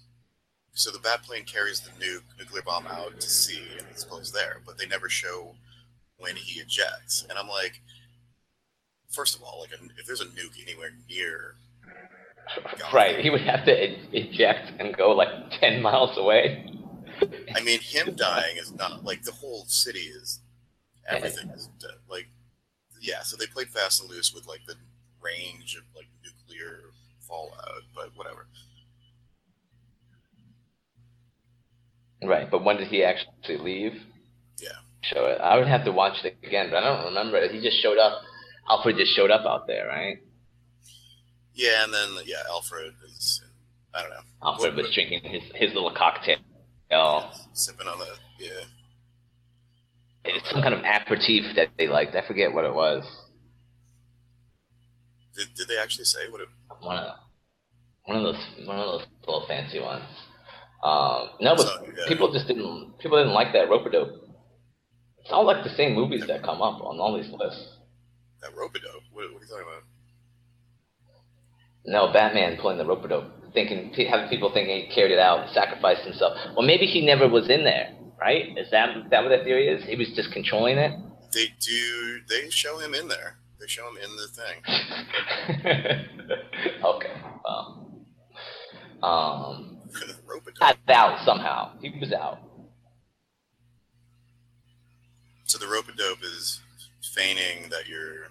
[0.72, 4.32] so the bat plane carries the nuke nuclear bomb out to sea and it's supposed
[4.32, 5.54] there but they never show
[6.22, 7.80] when he ejects and i'm like
[9.10, 11.56] first of all like if there's a nuke anywhere near
[12.56, 13.20] Gotham, Right.
[13.20, 13.72] He would have to
[14.16, 15.28] eject and go like
[15.60, 16.72] ten miles away.
[17.54, 20.40] i mean him dying is not like the whole city is
[21.08, 21.90] everything is dead.
[22.08, 22.28] like
[23.00, 24.74] yeah so they played fast and loose with like the
[25.20, 26.80] range of like nuclear
[27.20, 28.46] fallout but whatever
[32.24, 32.48] Right.
[32.50, 34.00] But when did he actually leave?
[35.02, 35.14] Yeah.
[35.14, 35.40] show it.
[35.40, 37.50] I would have to watch it again, but I don't remember it.
[37.52, 38.20] He just showed up.
[38.68, 40.18] Alfred just showed up out there, right?
[41.54, 43.42] Yeah, and then yeah, Alfred is.
[43.94, 44.16] I don't know.
[44.42, 46.38] Alfred was drinking his his little cocktail.
[47.52, 48.06] Sipping on the
[48.38, 48.64] yeah.
[50.24, 52.14] It's some kind of aperitif that they liked.
[52.14, 53.04] I forget what it was.
[55.36, 56.48] Did, did they actually say what it?
[56.80, 57.16] One of
[58.04, 60.04] one of those one of those little fancy ones.
[60.82, 62.08] Um, no, but so, yeah.
[62.08, 64.21] people just didn't people didn't like that rope dope.
[65.22, 67.76] It's all like the same movies that come up on all these lists.
[68.42, 69.02] That rope dope.
[69.12, 69.82] What, what, are you talking about?
[71.84, 76.02] No, Batman pulling the rope dope, thinking having people thinking he carried it out, sacrificed
[76.02, 76.36] himself.
[76.56, 78.56] Well, maybe he never was in there, right?
[78.56, 79.84] Is that is that what that theory is?
[79.84, 80.92] He was just controlling it.
[81.32, 82.20] They do.
[82.28, 83.38] They show him in there.
[83.60, 84.58] They show him in the thing.
[86.84, 87.12] okay.
[87.44, 88.04] Well,
[89.02, 89.78] um,
[90.60, 91.72] got out somehow.
[91.80, 92.38] He was out.
[95.52, 96.62] So the rope a dope is
[97.02, 98.28] feigning that you're.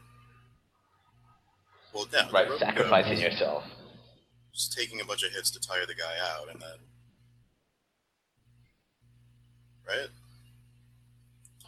[1.94, 2.32] Well, no.
[2.34, 3.64] Right, sacrificing yourself.
[4.52, 6.80] Just taking a bunch of hits to tire the guy out, and then.
[9.88, 10.10] Right?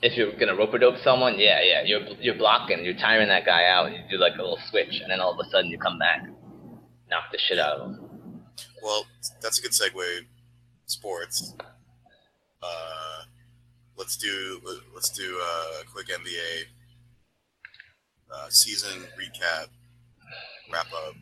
[0.02, 3.46] if you're gonna rope a dope someone, yeah, yeah, you're you're blocking, you're tiring that
[3.46, 3.92] guy out.
[3.92, 6.24] You do like a little switch, and then all of a sudden you come back,
[7.12, 8.00] knock the shit out of him.
[8.82, 9.06] Well,
[9.40, 10.26] that's a good segue.
[10.88, 11.54] Sports.
[12.64, 13.22] Uh,
[13.98, 14.62] let's do
[14.94, 16.66] let's do a quick NBA
[18.34, 19.68] uh, season recap,
[20.72, 21.16] wrap up.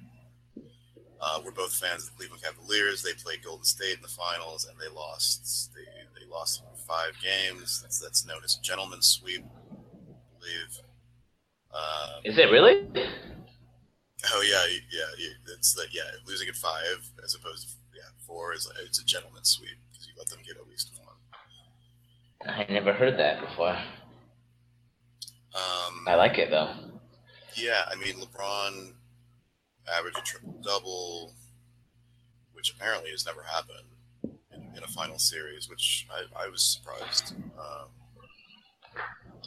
[1.24, 3.03] Uh, we're both fans of the Cleveland Cavaliers.
[3.03, 5.72] They played Golden State in the finals, and they lost.
[5.76, 5.82] They
[6.19, 7.82] they lost five games.
[7.82, 10.80] That's, that's known as a gentleman's sweep, I believe.
[11.74, 12.88] Um, Is it really?
[14.34, 15.55] Oh yeah, yeah.
[15.57, 19.49] It's that yeah, losing at five as opposed to yeah four is it's a gentleman's
[19.49, 20.91] sweep because you let them get at least.
[22.62, 23.76] I never heard that before.
[25.53, 26.74] Um, I like it though.
[27.55, 28.93] Yeah, I mean LeBron
[29.91, 31.34] averaged a triple double,
[32.53, 33.88] which apparently has never happened
[34.78, 37.34] in a final series, which I, I was surprised.
[37.57, 37.89] Um,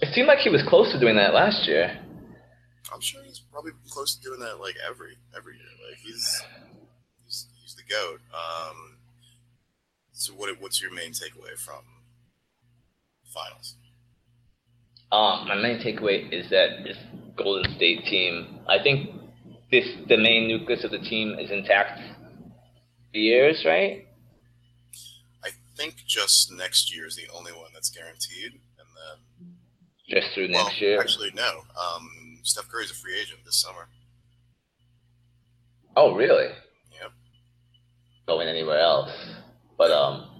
[0.03, 1.97] it seemed like he was close to doing that last year.
[2.93, 5.89] I'm sure he's probably close to doing that like every every year.
[5.89, 6.43] Like he's
[7.25, 8.21] he's, he's the goat.
[8.35, 8.99] Um,
[10.12, 11.93] so what what's your main takeaway from
[13.35, 13.76] finals?
[15.12, 16.97] Um, my main takeaway is that this
[17.37, 18.61] Golden State team.
[18.68, 19.11] I think
[19.70, 22.01] this the main nucleus of the team is intact.
[23.12, 24.09] Years, right?
[25.45, 29.55] I think just next year is the only one that's guaranteed, and then
[30.09, 31.01] just through well, next year.
[31.01, 31.61] Actually, no.
[31.80, 33.89] Um, Steph Curry's a free agent this summer.
[35.97, 36.49] Oh, really?
[37.01, 37.12] Yep.
[38.26, 39.12] Going anywhere else,
[39.78, 40.34] but um,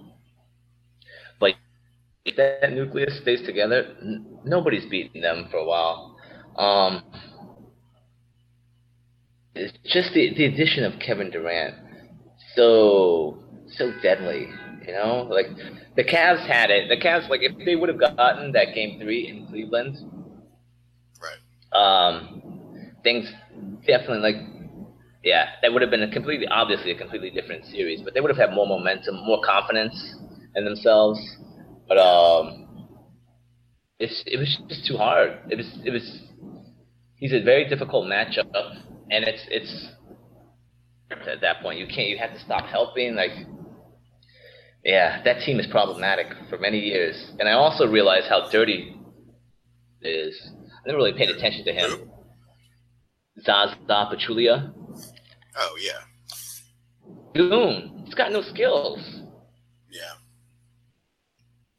[2.25, 6.15] if that nucleus stays together, n- nobody's beaten them for a while.
[6.57, 7.03] Um,
[9.55, 11.75] it's just the the addition of Kevin Durant,
[12.55, 13.37] so
[13.77, 14.47] so deadly
[14.87, 15.47] you know, like
[15.95, 16.89] the Cavs had it.
[16.89, 19.97] The Cavs, like if they would have gotten that game three in Cleveland,
[21.21, 21.79] right?
[21.79, 22.41] Um,
[23.03, 23.31] things
[23.85, 24.35] definitely like,
[25.23, 28.01] yeah, that would have been a completely, obviously a completely different series.
[28.01, 30.15] But they would have had more momentum, more confidence
[30.55, 31.19] in themselves.
[31.87, 32.87] But um,
[33.99, 35.39] it's it was just too hard.
[35.49, 36.21] It was it was.
[37.17, 38.51] He's a very difficult matchup,
[39.11, 39.87] and it's it's
[41.11, 43.31] at that point you can't you have to stop helping like
[44.85, 47.31] yeah, that team is problematic for many years.
[47.39, 48.95] And I also realized how dirty
[50.01, 50.39] it is.
[50.45, 52.11] I never really paid attention to him.
[53.43, 54.71] Zaza Pachulia.
[55.57, 56.01] Oh, yeah.
[57.33, 58.03] Goon.
[58.05, 58.99] He's got no skills.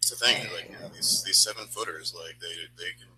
[0.07, 3.11] It's the thing, like, you know, these, these seven footers, like, they, they can,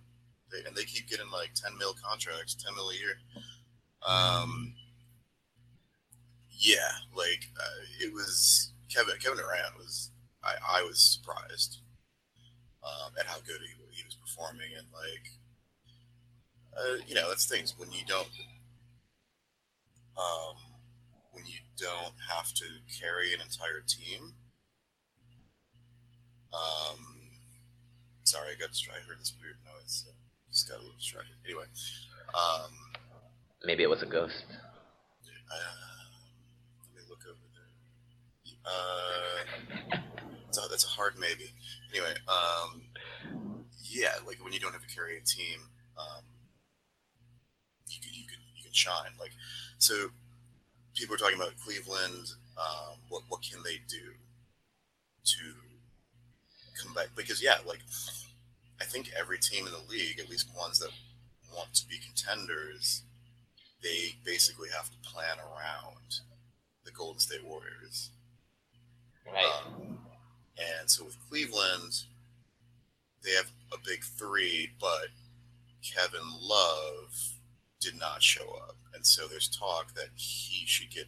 [0.51, 3.19] they, and they keep getting, like, 10 mil contracts, 10 mil a year.
[4.09, 4.73] Um,
[6.51, 10.13] yeah, like, uh, it was, Kevin Kevin Durant was
[10.43, 11.81] I, I was surprised
[12.83, 15.29] um, at how good he, he was performing and like
[16.77, 18.29] uh, you know that's things when you don't
[20.17, 20.57] um,
[21.33, 22.65] when you don't have to
[22.99, 24.33] carry an entire team.
[28.59, 29.05] I got distracted.
[29.05, 30.05] I heard this weird noise.
[30.05, 30.11] So
[30.51, 31.37] just got a little distracted.
[31.45, 31.65] Anyway,
[32.35, 32.71] um,
[33.65, 34.45] maybe it was a ghost.
[34.51, 36.03] Uh,
[36.83, 37.71] let me look over there.
[38.67, 40.01] uh,
[40.47, 41.53] that's, a, that's a hard maybe.
[41.95, 42.83] Anyway, um,
[43.85, 45.61] yeah, like when you don't have to carry a team,
[45.97, 46.25] um,
[47.87, 49.15] you can, you can you can shine.
[49.21, 49.33] Like
[49.79, 50.11] so,
[50.95, 52.33] people are talking about Cleveland.
[52.59, 54.13] Um, what what can they do
[55.25, 55.55] to
[56.83, 57.09] come back?
[57.17, 57.81] Because yeah, like
[58.81, 60.91] I think every team in the league, at least ones that
[61.55, 63.03] want to be contenders,
[63.83, 66.21] they basically have to plan around
[66.85, 68.11] the Golden State Warriors.
[69.27, 69.45] Right.
[69.67, 69.99] Um,
[70.59, 72.05] and so with Cleveland,
[73.25, 75.09] they have a big three, but
[75.83, 77.35] Kevin Love
[77.81, 78.77] did not show up.
[78.95, 81.07] And so there's talk that he should get,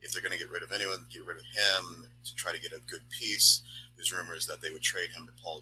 [0.00, 2.60] if they're going to get rid of anyone, get rid of him to try to
[2.60, 3.62] get a good piece.
[3.96, 5.60] There's rumors that they would trade him to Paul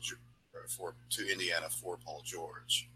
[0.68, 2.88] for to Indiana for Paul George,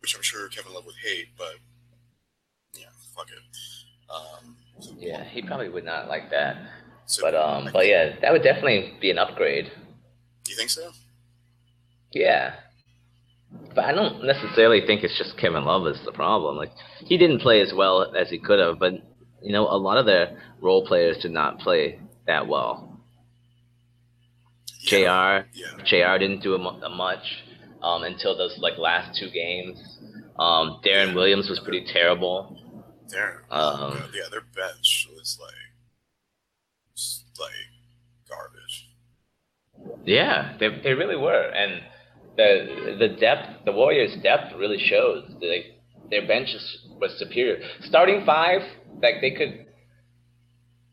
[0.00, 1.54] which I'm sure Kevin Love would hate, but
[2.74, 3.38] yeah, fuck it.
[4.10, 4.56] Um,
[4.98, 6.56] yeah, he probably would not like that.
[7.06, 9.70] so But um, but yeah, that would definitely be an upgrade.
[10.44, 10.90] do you think so?
[12.12, 12.54] Yeah.
[13.74, 16.56] But I don't necessarily think it's just Kevin Love is the problem.
[16.56, 18.94] Like he didn't play as well as he could have, but
[19.42, 22.89] you know, a lot of their role players did not play that well.
[24.80, 24.90] Yeah.
[24.90, 25.46] J.R.
[25.52, 25.66] Yeah.
[25.84, 26.18] J.R.
[26.18, 27.44] didn't do a, a much
[27.82, 29.78] um, until those like last two games.
[30.38, 32.56] Um, Deron Williams was pretty terrible.
[33.12, 33.36] Deron.
[33.50, 35.52] Um, God, yeah, their bench was like,
[37.40, 38.88] like garbage.
[40.04, 41.82] Yeah, they, they really were, and
[42.36, 45.24] the the depth, the Warriors' depth really shows.
[45.40, 45.76] They,
[46.10, 46.48] their bench
[46.98, 47.60] was superior.
[47.82, 48.62] Starting five,
[49.02, 49.66] like they could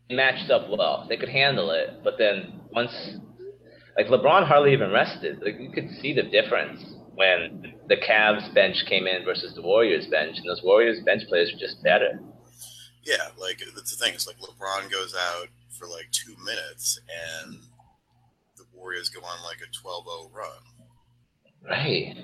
[0.10, 1.06] matched up well.
[1.10, 2.92] They could handle it, but then once,
[3.98, 5.42] like LeBron hardly even rested.
[5.42, 6.86] Like you could see the difference
[7.16, 11.52] when the Cavs bench came in versus the Warriors bench, and those Warriors bench players
[11.52, 12.20] were just better.
[13.04, 14.14] Yeah, like that's the thing.
[14.14, 17.00] It's like LeBron goes out for like two minutes,
[17.44, 17.58] and
[18.56, 20.48] the Warriors go on like a 12-0 run.
[21.68, 22.16] Right.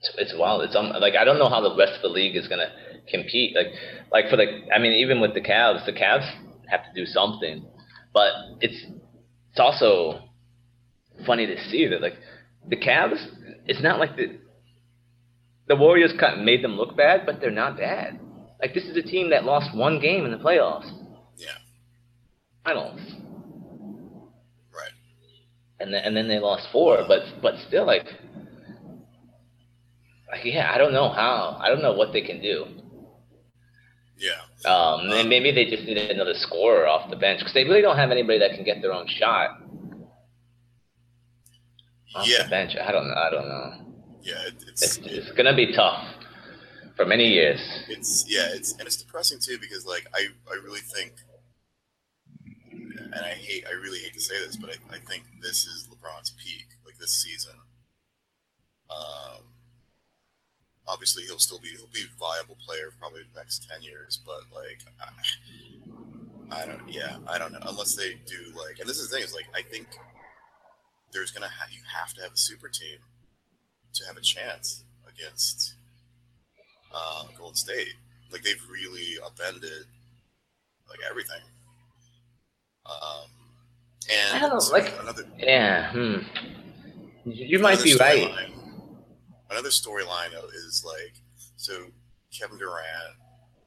[0.00, 0.62] It's, it's wild.
[0.62, 2.70] It's um, like I don't know how the rest of the league is gonna
[3.10, 3.56] compete.
[3.56, 3.68] Like,
[4.12, 6.30] like for the, I mean, even with the Cavs, the Cavs
[6.68, 7.64] have to do something,
[8.12, 8.84] but it's
[9.58, 10.20] it's also
[11.26, 12.14] funny to see that like
[12.68, 13.18] the Cavs.
[13.66, 14.38] It's not like the
[15.66, 18.20] the Warriors cut made them look bad, but they're not bad.
[18.60, 20.88] Like this is a team that lost one game in the playoffs,
[21.36, 21.58] Yeah,
[22.64, 23.00] finals,
[24.72, 24.92] right.
[25.80, 27.04] and then and then they lost four.
[27.08, 28.06] But but still, like,
[30.30, 31.58] like yeah, I don't know how.
[31.60, 32.64] I don't know what they can do.
[34.16, 37.80] Yeah, Um, and maybe they just need another scorer off the bench because they really
[37.82, 39.62] don't have anybody that can get their own shot
[42.14, 42.76] off yeah, the bench.
[42.76, 43.14] I don't know.
[43.14, 43.72] I don't know.
[44.22, 44.46] yeah.
[44.46, 46.04] It, It's, it's it, it's gonna be tough
[46.96, 47.60] for many years.
[47.88, 48.48] it's yeah.
[48.50, 51.12] It's and it's depressing too because like I I really think,
[52.72, 55.88] and I hate I really hate to say this, but I, I think this is
[55.88, 56.66] LeBron's peak.
[56.84, 57.54] Like this season.
[58.90, 59.44] Um,
[60.88, 64.40] obviously he'll still be he'll be a viable player probably the next ten years, but
[64.54, 64.80] like
[66.50, 69.16] I, I don't yeah I don't know unless they do like and this is the
[69.16, 69.86] thing is like I think
[71.12, 72.98] there's gonna ha- you have to have a super team
[73.94, 75.74] to have a chance against
[76.94, 77.94] uh, Golden State.
[78.30, 79.86] Like they've really upended
[80.88, 81.40] like everything.
[82.86, 83.28] Um,
[84.10, 85.90] and I don't know, so like- another Yeah.
[85.92, 86.16] Hmm.
[87.24, 88.30] You might be right.
[88.30, 88.52] storyline-
[89.50, 91.14] Another storyline is like,
[91.56, 91.86] so
[92.32, 93.16] Kevin Durant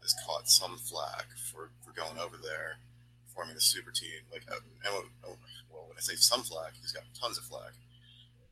[0.02, 2.78] has caught some flack for, for going over there,
[3.34, 4.22] forming the super team.
[4.32, 5.34] Like, uh, and, uh,
[5.72, 7.74] well, when I say some flack, he's got tons of flack.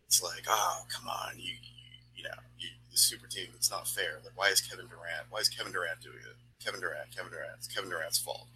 [0.07, 3.47] It's like, oh, come on, you, you, you know, you, the super team.
[3.55, 4.17] It's not fair.
[4.23, 5.29] Like, why is Kevin Durant?
[5.29, 6.37] Why is Kevin Durant doing it?
[6.63, 7.53] Kevin Durant, Kevin Durant.
[7.57, 8.47] It's Kevin Durant's fault.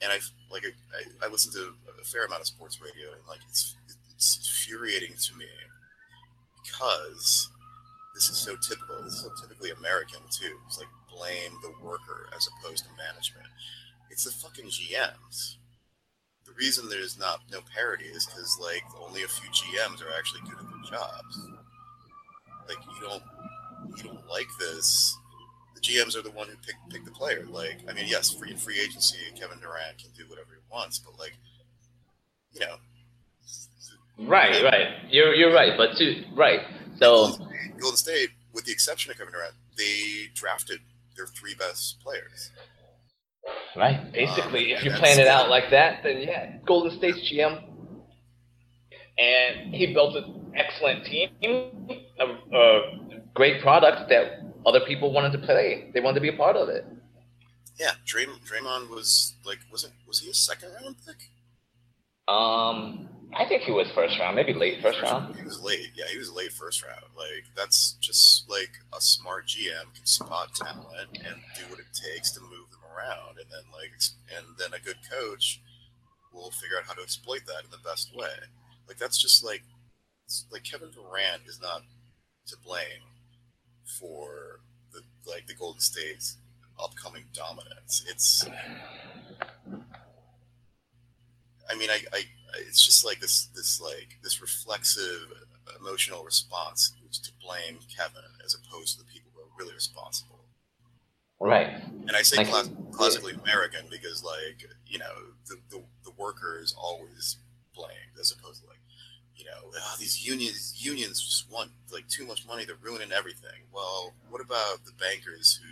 [0.00, 0.18] And I
[0.50, 3.76] like I, I listen to a fair amount of sports radio, and like it's
[4.14, 5.46] it's infuriating to me
[6.62, 7.48] because
[8.14, 9.02] this is so typical.
[9.02, 10.56] This is so typically American too.
[10.66, 13.46] It's like blame the worker as opposed to management.
[14.10, 15.56] It's the fucking GMs.
[16.46, 20.42] The reason there's not no parity is because like only a few GMs are actually
[20.42, 21.48] good at their jobs.
[22.68, 23.22] Like you don't
[23.96, 25.16] you don't like this.
[25.74, 27.44] The GMs are the one who pick pick the player.
[27.50, 31.18] Like I mean, yes, free free agency, Kevin Durant can do whatever he wants, but
[31.18, 31.34] like
[32.52, 32.76] you know,
[34.18, 34.62] Right.
[34.62, 34.88] Right.
[35.10, 35.76] You're you're right.
[35.76, 36.60] But to right.
[36.98, 37.36] So
[37.78, 40.80] Golden State, with the exception of Kevin Durant, they drafted
[41.16, 42.50] their three best players.
[43.76, 44.12] Right.
[44.12, 47.62] Basically, Um, if you're and playing it out like that, then yeah, Golden State's GM,
[49.18, 51.30] and he built an excellent team,
[52.20, 55.90] a, a great product that other people wanted to play.
[55.92, 56.86] They wanted to be a part of it.
[57.78, 61.16] Yeah, Dray, Draymond was like, wasn't was he a second round pick?
[62.28, 65.36] Um, I think he was first round, maybe late first round.
[65.36, 65.90] He was late.
[65.94, 67.06] Yeah, he was late first round.
[67.16, 72.30] Like that's just like a smart GM can spot talent and do what it takes
[72.32, 73.92] to move them around, and then like
[74.36, 75.60] and then a good coach
[76.32, 78.34] will figure out how to exploit that in the best way.
[78.88, 79.62] like that's just like
[80.50, 81.82] like Kevin Durant is not
[82.46, 83.04] to blame
[84.00, 84.60] for
[84.92, 85.00] the
[85.30, 86.38] like the Golden State's
[86.82, 88.04] upcoming dominance.
[88.08, 88.44] It's
[91.70, 92.22] I mean I, I
[92.68, 95.28] it's just like this this like this reflexive
[95.80, 96.92] emotional response
[97.22, 100.40] to blame Kevin as opposed to the people who are really responsible.
[101.40, 101.68] Right.
[102.06, 105.14] And I say like, class, classically American because, like, you know,
[105.46, 107.38] the, the, the worker is always
[107.74, 108.80] blamed as opposed to, like,
[109.36, 112.64] you know, oh, these unions unions just want like too much money.
[112.64, 113.66] They're ruining everything.
[113.72, 115.68] Well, what about the bankers who,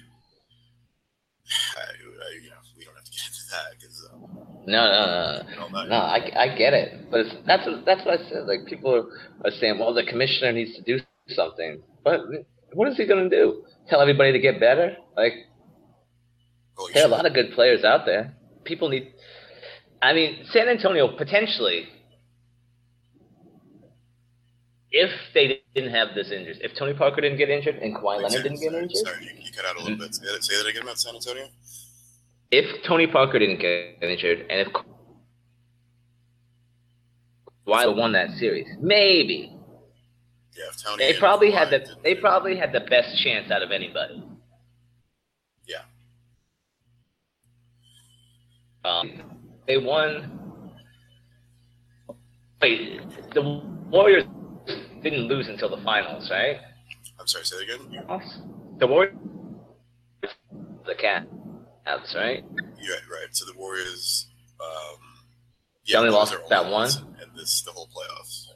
[2.43, 4.09] you know, we don't have to get into that because.
[4.13, 5.97] Um, no, no, no, no.
[5.97, 8.47] I, I get it, but it's, that's what, that's what I said.
[8.47, 9.05] Like people are,
[9.45, 12.21] are saying, well, the commissioner needs to do something, but
[12.75, 13.65] what is he going to do?
[13.89, 14.97] Tell everybody to get better?
[15.17, 15.33] Like
[16.77, 18.35] well, there are a lot of good players out there.
[18.65, 19.13] People need.
[20.01, 21.89] I mean, San Antonio potentially,
[24.93, 28.33] if they didn't have this injury, if Tony Parker didn't get injured and Kawhi Leonard
[28.33, 28.97] sorry, didn't get injured.
[28.97, 30.15] Sorry, you, cut out a little bit.
[30.15, 31.49] Say that, say that again about San Antonio.
[32.51, 34.69] If Tony Parker didn't get injured and if
[37.67, 39.57] Kawhi won that series, maybe.
[40.57, 41.13] Yeah, if Tony.
[41.13, 44.23] They probably had the they probably had the best chance out of anybody.
[48.85, 49.23] Um,
[49.67, 50.73] they won.
[52.61, 53.01] Wait,
[53.35, 53.43] the
[53.91, 54.25] Warriors
[55.03, 56.59] didn't lose until the finals, right?
[57.19, 58.05] I'm sorry, say that again.
[58.79, 59.15] The Warriors,
[60.87, 62.45] the Cavs, right?
[62.81, 63.29] Yeah, right.
[63.31, 64.27] So the Warriors,
[64.61, 64.99] um,
[65.85, 66.89] yeah, they only lost that one,
[67.21, 68.47] and this the whole playoffs.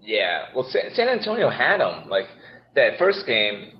[0.00, 2.08] Yeah, well, San Antonio had them.
[2.08, 2.26] Like
[2.74, 3.72] that first game,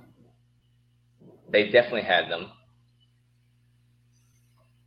[1.51, 2.51] they definitely had them.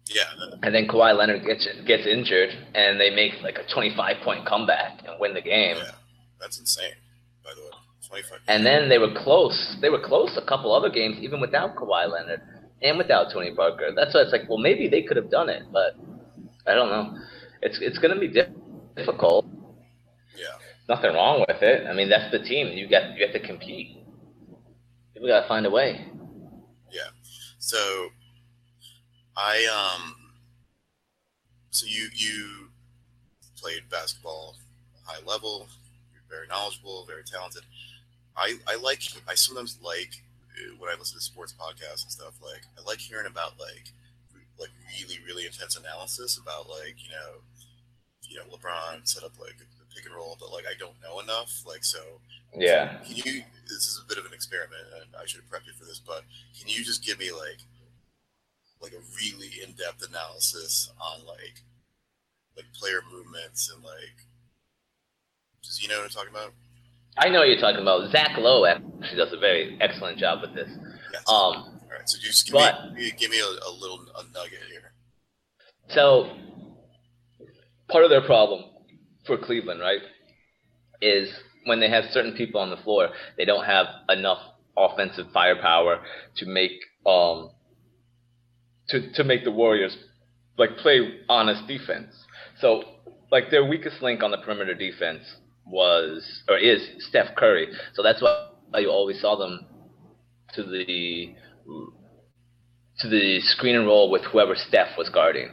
[0.07, 0.25] Yeah.
[0.63, 5.01] And then Kawhi Leonard gets gets injured, and they make like a 25 point comeback
[5.05, 5.77] and win the game.
[5.79, 5.93] Yeah,
[6.41, 6.93] that's insane.
[7.45, 7.71] By the way,
[8.09, 8.39] 25.
[8.49, 9.77] And then they were close.
[9.81, 12.41] They were close a couple other games, even without Kawhi Leonard
[12.83, 13.91] and without Tony Parker.
[13.95, 15.97] That's why it's like, well, maybe they could have done it, but
[16.67, 17.19] I don't know.
[17.63, 18.33] It's it's going to be
[18.97, 19.47] difficult.
[20.37, 20.59] Yeah.
[20.89, 21.87] Nothing wrong with it.
[21.87, 22.69] I mean, that's the team.
[22.77, 23.99] You got you have to compete.
[25.15, 26.05] People got to find a way.
[26.91, 27.11] Yeah.
[27.59, 28.09] So
[29.37, 29.65] I
[30.01, 30.15] um.
[31.71, 32.69] So you you
[33.57, 34.57] played basketball
[35.05, 35.69] high level.
[36.33, 37.69] Very knowledgeable, very talented.
[38.37, 40.25] I I like I sometimes like
[40.57, 42.41] uh, when I listen to sports podcasts and stuff.
[42.41, 43.93] Like I like hearing about like
[44.59, 47.45] like really really intense analysis about like you know
[48.23, 51.21] you know LeBron set up like a pick and roll, but like I don't know
[51.21, 51.63] enough.
[51.67, 52.01] Like so.
[52.57, 52.97] Yeah.
[53.05, 53.45] Can you?
[53.69, 56.01] This is a bit of an experiment, and I should have prepped you for this.
[56.01, 56.25] But
[56.59, 57.61] can you just give me like
[58.81, 61.63] like a really in-depth analysis on like
[62.57, 64.27] like player movements and like
[65.63, 66.53] does you know what I'm talking about?
[67.17, 68.11] I know what you're talking about.
[68.11, 70.69] Zach Lowe actually does a very excellent job with this.
[71.13, 71.23] Yes.
[71.27, 74.61] Um, All right, so just give but, me give me a, a little a nugget
[74.69, 74.93] here.
[75.89, 76.31] So
[77.89, 78.65] part of their problem
[79.27, 80.01] for Cleveland, right,
[81.01, 81.31] is
[81.65, 84.41] when they have certain people on the floor, they don't have enough
[84.77, 86.03] offensive firepower
[86.37, 86.73] to make
[87.07, 87.51] um,
[88.89, 89.97] to, to make the Warriors
[90.59, 92.15] like play honest defense.
[92.59, 92.83] So
[93.31, 95.25] like their weakest link on the perimeter defense
[95.67, 97.69] was or is Steph Curry.
[97.95, 98.49] So that's why
[98.79, 99.67] you always saw them
[100.55, 101.35] to the
[102.99, 105.49] to the screen and roll with whoever Steph was guarding.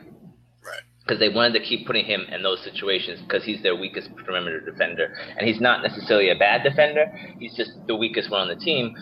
[0.63, 0.81] Right.
[1.05, 4.59] Because they wanted to keep putting him in those situations because he's their weakest perimeter
[4.59, 7.05] defender, and he's not necessarily a bad defender.
[7.39, 8.95] He's just the weakest one on the team,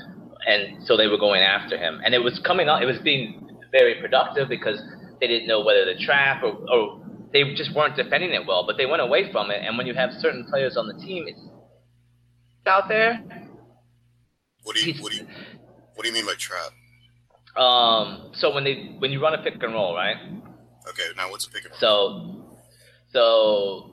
[0.47, 2.84] and so they were going after him, and it was coming out.
[2.84, 4.81] It was being very productive because
[5.19, 7.01] they didn't know whether to trap or, or
[7.33, 9.61] they just weren't defending it well, but they went away from it.
[9.63, 11.39] And when you have certain players on the team, it's
[12.65, 13.23] out there.
[14.63, 15.27] What do you what do you
[15.95, 16.71] what do you mean by trap?
[17.61, 20.17] Um, so when they when you run a pick and roll, right?
[20.89, 22.45] Okay, now what's a pick and roll?
[23.11, 23.91] So, so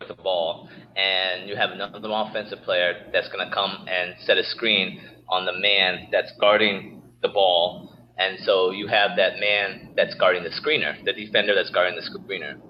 [0.00, 4.44] with the ball, and you have another offensive player that's gonna come and set a
[4.44, 10.14] screen on the man that's guarding the ball, and so you have that man that's
[10.14, 12.60] guarding the screener, the defender that's guarding the screener.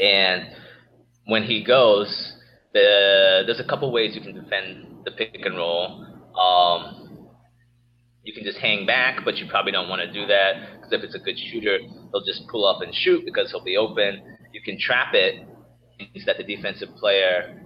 [0.00, 0.48] And
[1.24, 2.34] when he goes,
[2.74, 6.04] the, there's a couple ways you can defend the pick and roll.
[6.38, 7.28] Um,
[8.24, 11.02] you can just hang back, but you probably don't want to do that because if
[11.02, 11.78] it's a good shooter,
[12.10, 14.20] he'll just pull up and shoot because he'll be open.
[14.52, 15.46] You can trap it,
[15.98, 17.62] means that the defensive player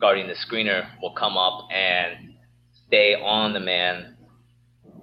[0.00, 2.34] guarding the screener will come up and
[2.86, 4.13] stay on the man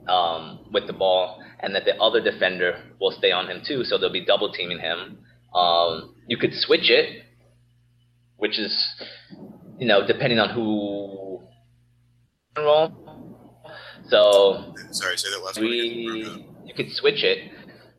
[0.07, 3.83] um, with the ball, and that the other defender will stay on him too.
[3.83, 5.19] So they'll be double teaming him.
[5.55, 7.23] Um, you could switch it.
[8.37, 8.73] which is,
[9.77, 11.41] you know, depending on who
[12.57, 12.91] roll.
[14.09, 17.51] So sorry, say that last we you could switch it.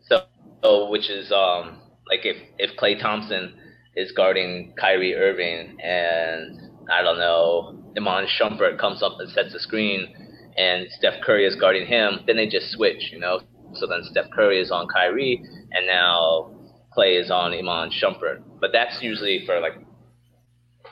[0.09, 0.25] So,
[0.63, 3.55] so which is um like if if Klay Thompson
[3.97, 6.61] is guarding Kyrie Irving and
[6.91, 10.15] I don't know Iman Shumpert comes up and sets the screen
[10.57, 13.41] and Steph Curry is guarding him, then they just switch, you know.
[13.75, 15.43] So then Steph Curry is on Kyrie
[15.73, 16.51] and now
[16.97, 18.43] Klay is on Iman Shumpert.
[18.61, 19.75] But that's usually for like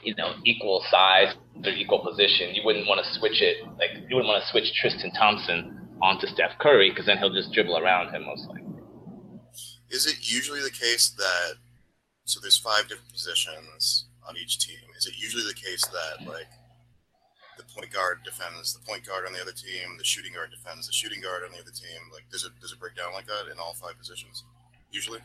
[0.03, 1.35] you know equal size
[1.65, 2.55] or equal position.
[2.55, 6.27] You wouldn't want to switch it like you wouldn't want to switch Tristan Thompson onto
[6.27, 8.65] Steph Curry because then he'll just dribble around him most likely.
[9.91, 11.55] Is it usually the case that
[12.24, 14.78] so there's five different positions on each team?
[14.97, 16.49] Is it usually the case that like
[17.61, 20.87] the point guard defends the point guard on the other team, the shooting guard defends
[20.87, 22.01] the shooting guard on the other team?
[22.12, 24.45] Like does it does it break down like that in all five positions?
[24.91, 25.20] Usually.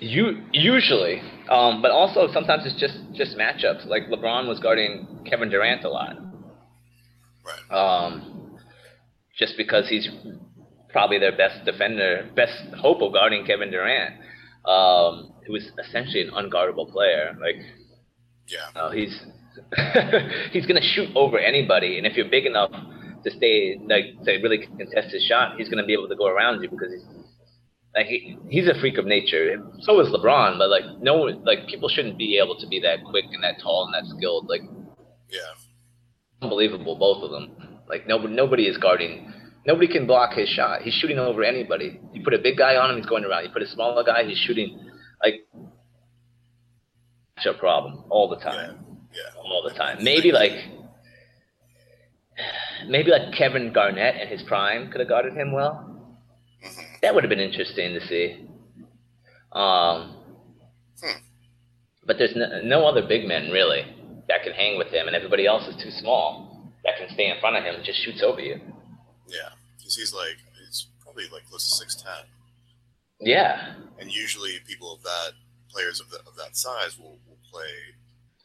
[0.00, 3.86] You usually, um, but also sometimes it's just just matchups.
[3.86, 6.16] Like LeBron was guarding Kevin Durant a lot.
[7.44, 7.70] Right.
[7.70, 8.58] Um,
[9.38, 10.08] just because he's
[10.90, 14.14] probably their best defender, best hope of guarding Kevin Durant,
[14.64, 17.36] um, who is essentially an unguardable player.
[17.40, 17.56] Like,
[18.48, 19.14] yeah, uh, he's
[20.52, 24.66] he's gonna shoot over anybody, and if you're big enough to stay like to really
[24.66, 27.04] contest his shot, he's gonna be able to go around you because he's
[27.94, 29.56] like he, he's a freak of nature.
[29.80, 33.26] So is LeBron, but like no like people shouldn't be able to be that quick
[33.32, 34.48] and that tall and that skilled.
[34.48, 34.62] Like
[35.30, 35.40] yeah,
[36.42, 37.78] unbelievable, both of them.
[37.88, 39.32] Like nobody nobody is guarding.
[39.66, 40.82] Nobody can block his shot.
[40.82, 41.98] He's shooting over anybody.
[42.12, 43.44] You put a big guy on him, he's going around.
[43.44, 44.78] You put a smaller guy, he's shooting
[45.22, 45.46] like
[47.46, 48.76] a problem all the time.
[48.76, 48.83] Yeah.
[49.44, 50.02] All the time.
[50.02, 50.52] Maybe like
[52.86, 55.94] maybe like Kevin Garnett in his prime could have guarded him well
[57.04, 58.48] that would have been interesting to see.
[59.52, 60.16] Um,
[61.02, 61.18] hmm.
[62.06, 63.84] But there's no, no, other big men really
[64.28, 67.38] that can hang with him, and everybody else is too small that can stay in
[67.40, 68.60] front of him and just shoots over you.
[69.28, 72.24] Yeah, because he's like he's probably like close to six ten.
[73.20, 73.74] Yeah.
[73.98, 75.32] And usually people of that
[75.70, 77.70] players of, the, of that size will, will play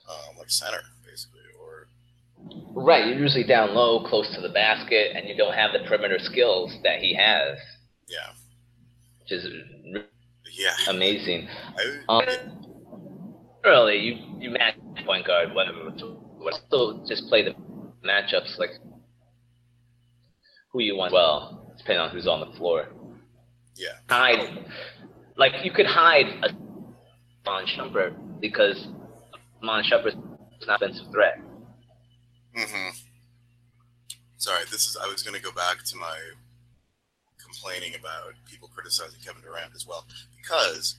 [0.10, 1.88] um, like center basically or.
[2.74, 6.20] Right, you're usually down low, close to the basket, and you don't have the perimeter
[6.20, 7.58] skills that he has.
[8.08, 8.32] Yeah
[9.30, 9.48] which is
[10.54, 11.48] yeah amazing.
[12.08, 12.56] I, um,
[13.66, 14.76] Early, you you match
[15.06, 15.92] point guard, whatever.
[16.44, 17.54] But still, just play the
[18.06, 18.70] matchups like
[20.72, 22.88] who you want well, depending on who's on the floor.
[23.76, 23.90] Yeah.
[24.10, 24.66] Hide,
[25.36, 26.50] like you could hide a
[27.46, 28.88] Mon Shumpert because
[29.62, 30.16] Mon Shumpert's
[30.62, 31.40] an offensive threat.
[32.58, 32.90] Mm-hmm.
[34.38, 34.98] Sorry, this is.
[35.02, 36.18] I was going to go back to my
[37.44, 40.06] complaining about people criticizing Kevin Durant as well
[40.38, 40.98] because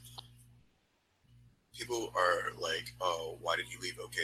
[1.76, 4.20] people are like, "Oh, why did he leave OK,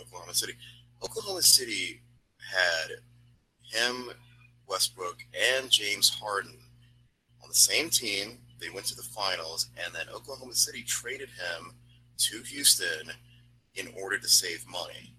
[0.00, 0.54] Oklahoma City?"
[1.02, 2.00] Oklahoma City
[2.38, 2.96] had
[3.62, 4.10] him,
[4.68, 5.18] Westbrook,
[5.58, 6.56] and James Harden
[7.42, 8.38] on the same team.
[8.60, 11.74] They went to the finals, and then Oklahoma City traded him
[12.18, 13.12] to Houston
[13.76, 15.14] in order to save money.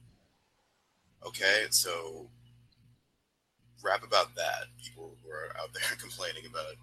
[1.25, 2.29] Okay, so
[3.83, 4.65] rap about that.
[4.81, 6.75] People who are out there complaining about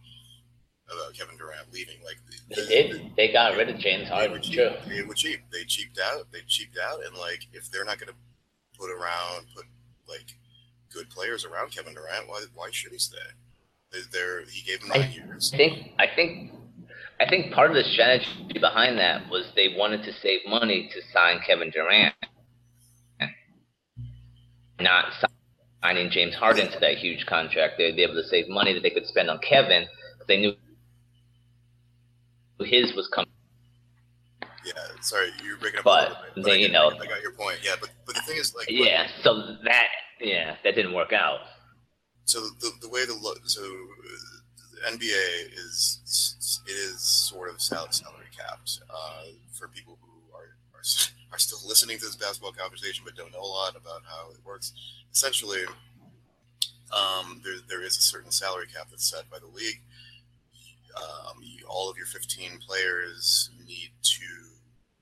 [0.86, 1.96] about Kevin Durant leaving.
[2.04, 2.92] Like the, they did.
[2.92, 4.40] The, they got rid of James Harden.
[4.40, 4.70] They True.
[4.88, 5.40] They were cheap.
[5.50, 6.26] They cheaped out.
[6.32, 9.64] They cheaped out, and like if they're not going to put around put
[10.08, 10.34] like
[10.92, 13.18] good players around Kevin Durant, why why should he stay?
[14.12, 15.50] There, he gave him nine I years.
[15.50, 16.50] think I think
[17.20, 18.26] I think part of the strategy
[18.60, 22.14] behind that was they wanted to save money to sign Kevin Durant,
[24.80, 25.12] not
[25.82, 28.90] signing James Harden to that huge contract, they'd be able to save money that they
[28.90, 29.86] could spend on Kevin.
[30.14, 30.54] Because they knew
[32.60, 33.30] his was coming.
[34.64, 34.72] Yeah,
[35.02, 35.84] sorry, you're breaking up.
[35.84, 37.58] But, bit, but then, I you know, I got your point.
[37.62, 39.88] Yeah, but but the thing is, like, yeah, so that
[40.20, 41.40] yeah, that didn't work out.
[42.24, 43.12] So the the way the
[43.44, 43.62] so
[44.86, 50.82] NBA is it is sort of salary capped uh, for people who are, are
[51.32, 54.38] are still listening to this basketball conversation but don't know a lot about how it
[54.44, 54.72] works
[55.14, 55.60] essentially,
[56.92, 59.80] um, there, there is a certain salary cap that's set by the league.
[60.96, 64.26] Um, you, all of your 15 players need to,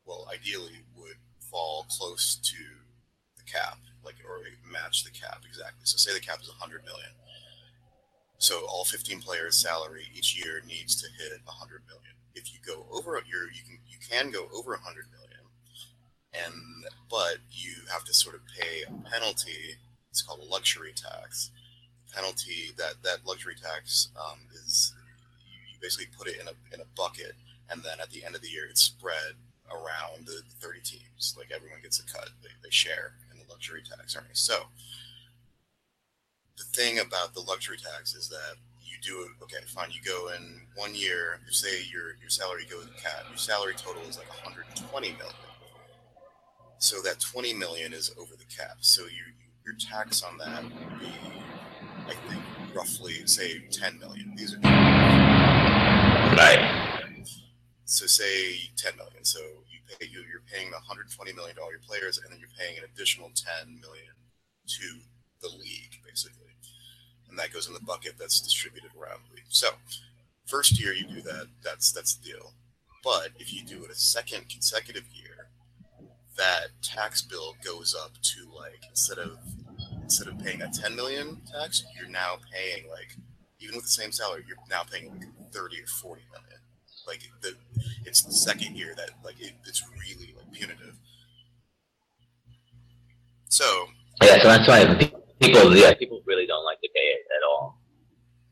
[0.07, 1.17] well, ideally would
[1.51, 2.57] fall close to
[3.37, 4.39] the cap, like or
[4.71, 5.81] match the cap exactly.
[5.85, 7.11] So say the cap is 100 million.
[8.43, 12.15] So all 15 players' salary each year needs to hit 100 million.
[12.35, 15.47] If you go over, your you can you can go over 100 million,
[16.35, 19.79] and but you have to sort of pay a penalty
[20.11, 21.51] it's called a luxury tax.
[22.13, 24.93] penalty that that luxury tax um, is
[25.47, 27.35] you, basically put it in a in a bucket,
[27.71, 29.39] and then at the end of the year, it's spread
[29.71, 31.35] around the 30 teams.
[31.39, 34.41] Like everyone gets a cut, they, they share in the luxury tax earnings.
[34.41, 34.67] So
[36.59, 39.43] the thing about the luxury tax is that you do it.
[39.43, 39.91] Okay, fine.
[39.91, 41.41] You go in one year.
[41.47, 43.25] You say your your salary goes cap.
[43.29, 45.35] Your salary total is like 120 million.
[46.79, 48.79] So that 20 million is over the cap.
[48.81, 49.25] So you
[49.65, 51.13] your tax on that would be,
[52.09, 52.43] I think,
[52.75, 54.35] roughly say 10 million.
[54.37, 54.61] These are
[56.35, 57.15] Right.
[57.85, 59.25] so say 10 million.
[59.25, 62.77] So you pay you you're paying the 120 million dollar players, and then you're paying
[62.79, 64.13] an additional 10 million
[64.67, 65.01] to
[65.43, 66.51] the league, basically,
[67.29, 69.45] and that goes in the bucket that's distributed around the league.
[69.49, 69.69] So
[70.47, 72.53] first year you do that, that's that's the deal.
[73.05, 75.49] But if you do it a second consecutive year,
[76.37, 79.39] that tax bill goes up to like instead of
[80.03, 83.17] instead of paying that 10 million tax, you're now paying like
[83.61, 86.61] even with the same salary, you're now paying like 30 or 40 million.
[87.07, 87.55] Like the
[88.05, 90.97] it's the second year that like it, it's really like punitive.
[93.49, 93.87] So
[94.23, 95.13] Yeah, so that's why
[95.43, 97.79] people, yeah, people really don't like to pay it at all.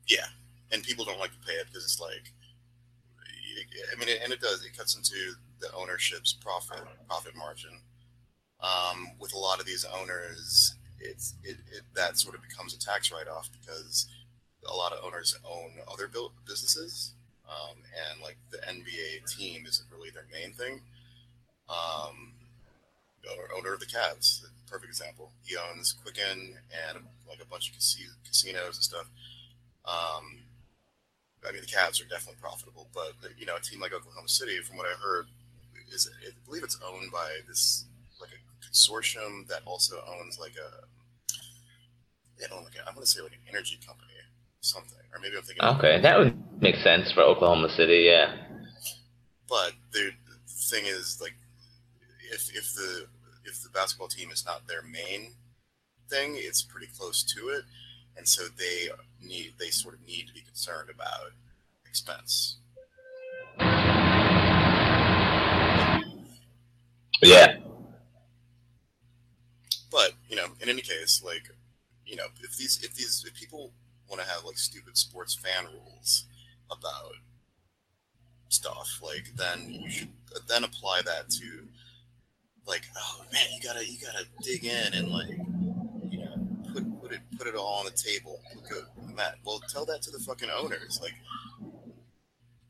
[0.08, 0.26] yeah,
[0.72, 2.32] and people don't like to pay it because it's like,
[3.92, 4.64] I mean, and it does.
[4.64, 7.70] It cuts into the ownership's profit profit margin.
[8.60, 12.78] Um, with a lot of these owners, it's it, it that sort of becomes a
[12.78, 14.06] tax write off because
[14.68, 17.14] a lot of owners own other built businesses,
[17.48, 17.76] um,
[18.10, 20.80] and like the NBA team isn't really their main thing.
[21.68, 22.34] Um,
[23.30, 25.32] owner, owner of the Cavs, perfect example.
[25.42, 29.10] He owns Quicken and like a bunch of casi- casinos and stuff.
[29.84, 30.44] Um,
[31.46, 34.58] I mean, the Cavs are definitely profitable, but you know, a team like Oklahoma City,
[34.60, 35.26] from what I heard,
[35.92, 37.86] is I believe it's owned by this
[38.20, 40.86] like a consortium that also owns like a,
[42.38, 44.12] they own like a, I want to say like an energy company,
[44.60, 45.64] something, or maybe I'm thinking.
[45.64, 48.36] Okay, that would make sense for Oklahoma City, yeah.
[49.48, 51.34] But the, the thing is, like,
[52.32, 53.06] if if the
[53.44, 55.32] if the basketball team is not their main
[56.08, 57.64] thing, it's pretty close to it,
[58.16, 58.88] and so they
[59.22, 61.32] need they sort of need to be concerned about
[61.86, 62.56] expense.
[67.22, 67.56] Yeah.
[69.90, 71.50] But you know, in any case, like,
[72.06, 73.72] you know, if these if these if people
[74.08, 76.26] want to have like stupid sports fan rules
[76.70, 77.12] about
[78.48, 80.12] stuff, like then you should
[80.48, 81.68] then apply that to
[82.70, 85.28] like, oh man, you gotta you gotta dig in and like,
[86.08, 88.40] you know, put put it put it all on the table.
[89.14, 91.00] Matt, well, tell that to the fucking owners.
[91.02, 91.14] Like,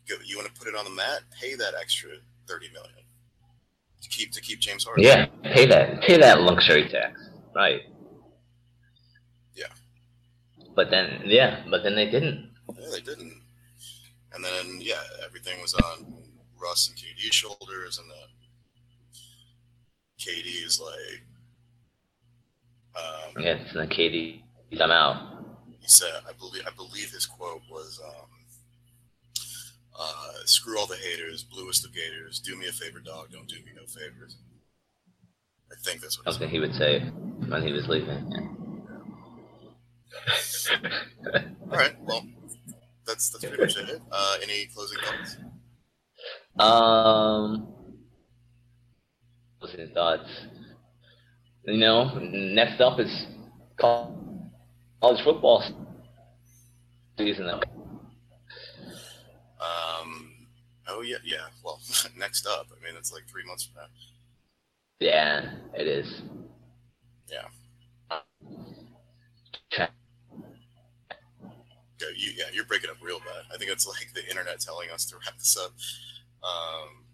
[0.08, 1.20] go, you want to put it on the mat?
[1.38, 2.10] Pay that extra
[2.48, 3.04] thirty million
[4.02, 5.04] to keep to keep James Harden.
[5.04, 7.20] Yeah, pay that pay that luxury tax.
[7.54, 7.82] Right.
[9.54, 9.66] Yeah.
[10.74, 12.50] But then yeah, but then they didn't.
[12.78, 13.42] Yeah, they didn't.
[14.32, 16.14] And then yeah, everything was on
[16.60, 18.28] Russ and KD's shoulders, and then
[20.20, 21.22] KD is like,
[22.96, 24.42] um, Yeah, so then KD
[24.80, 25.44] I'm out.
[25.80, 28.28] he said, I believe, I believe his quote was, um,
[29.98, 32.40] uh, "Screw all the haters, bluest of gators.
[32.40, 33.30] Do me a favor, dog.
[33.32, 34.36] Don't do me no favors."
[35.72, 38.30] I think that's what he Something he would say when he was leaving.
[38.32, 38.46] yeah.
[41.70, 42.24] All right, well,
[43.06, 44.02] that's that's pretty much it.
[44.10, 45.36] Uh, any closing comments?
[46.58, 47.68] Um,
[49.94, 50.28] thoughts.
[51.64, 53.26] You know, next up is
[53.78, 55.62] college football
[57.18, 57.48] season.
[57.48, 57.60] Um,
[60.88, 61.46] oh yeah, yeah.
[61.62, 61.80] Well,
[62.18, 63.88] next up, I mean, it's like three months from now.
[65.00, 66.22] Yeah, it is.
[67.28, 67.46] Yeah.
[72.00, 73.44] Yeah, you, yeah, you're breaking up real bad.
[73.54, 75.72] I think it's like the internet telling us to wrap this up.
[76.42, 77.04] Um,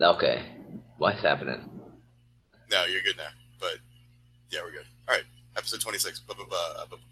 [0.00, 0.42] Okay,
[0.98, 1.81] what's happening?
[2.72, 3.28] No, you're good now.
[3.60, 3.78] But
[4.50, 4.86] yeah, we're good.
[5.08, 5.24] All right,
[5.56, 6.20] episode 26.
[6.20, 6.34] Bye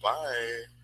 [0.03, 0.80] bye.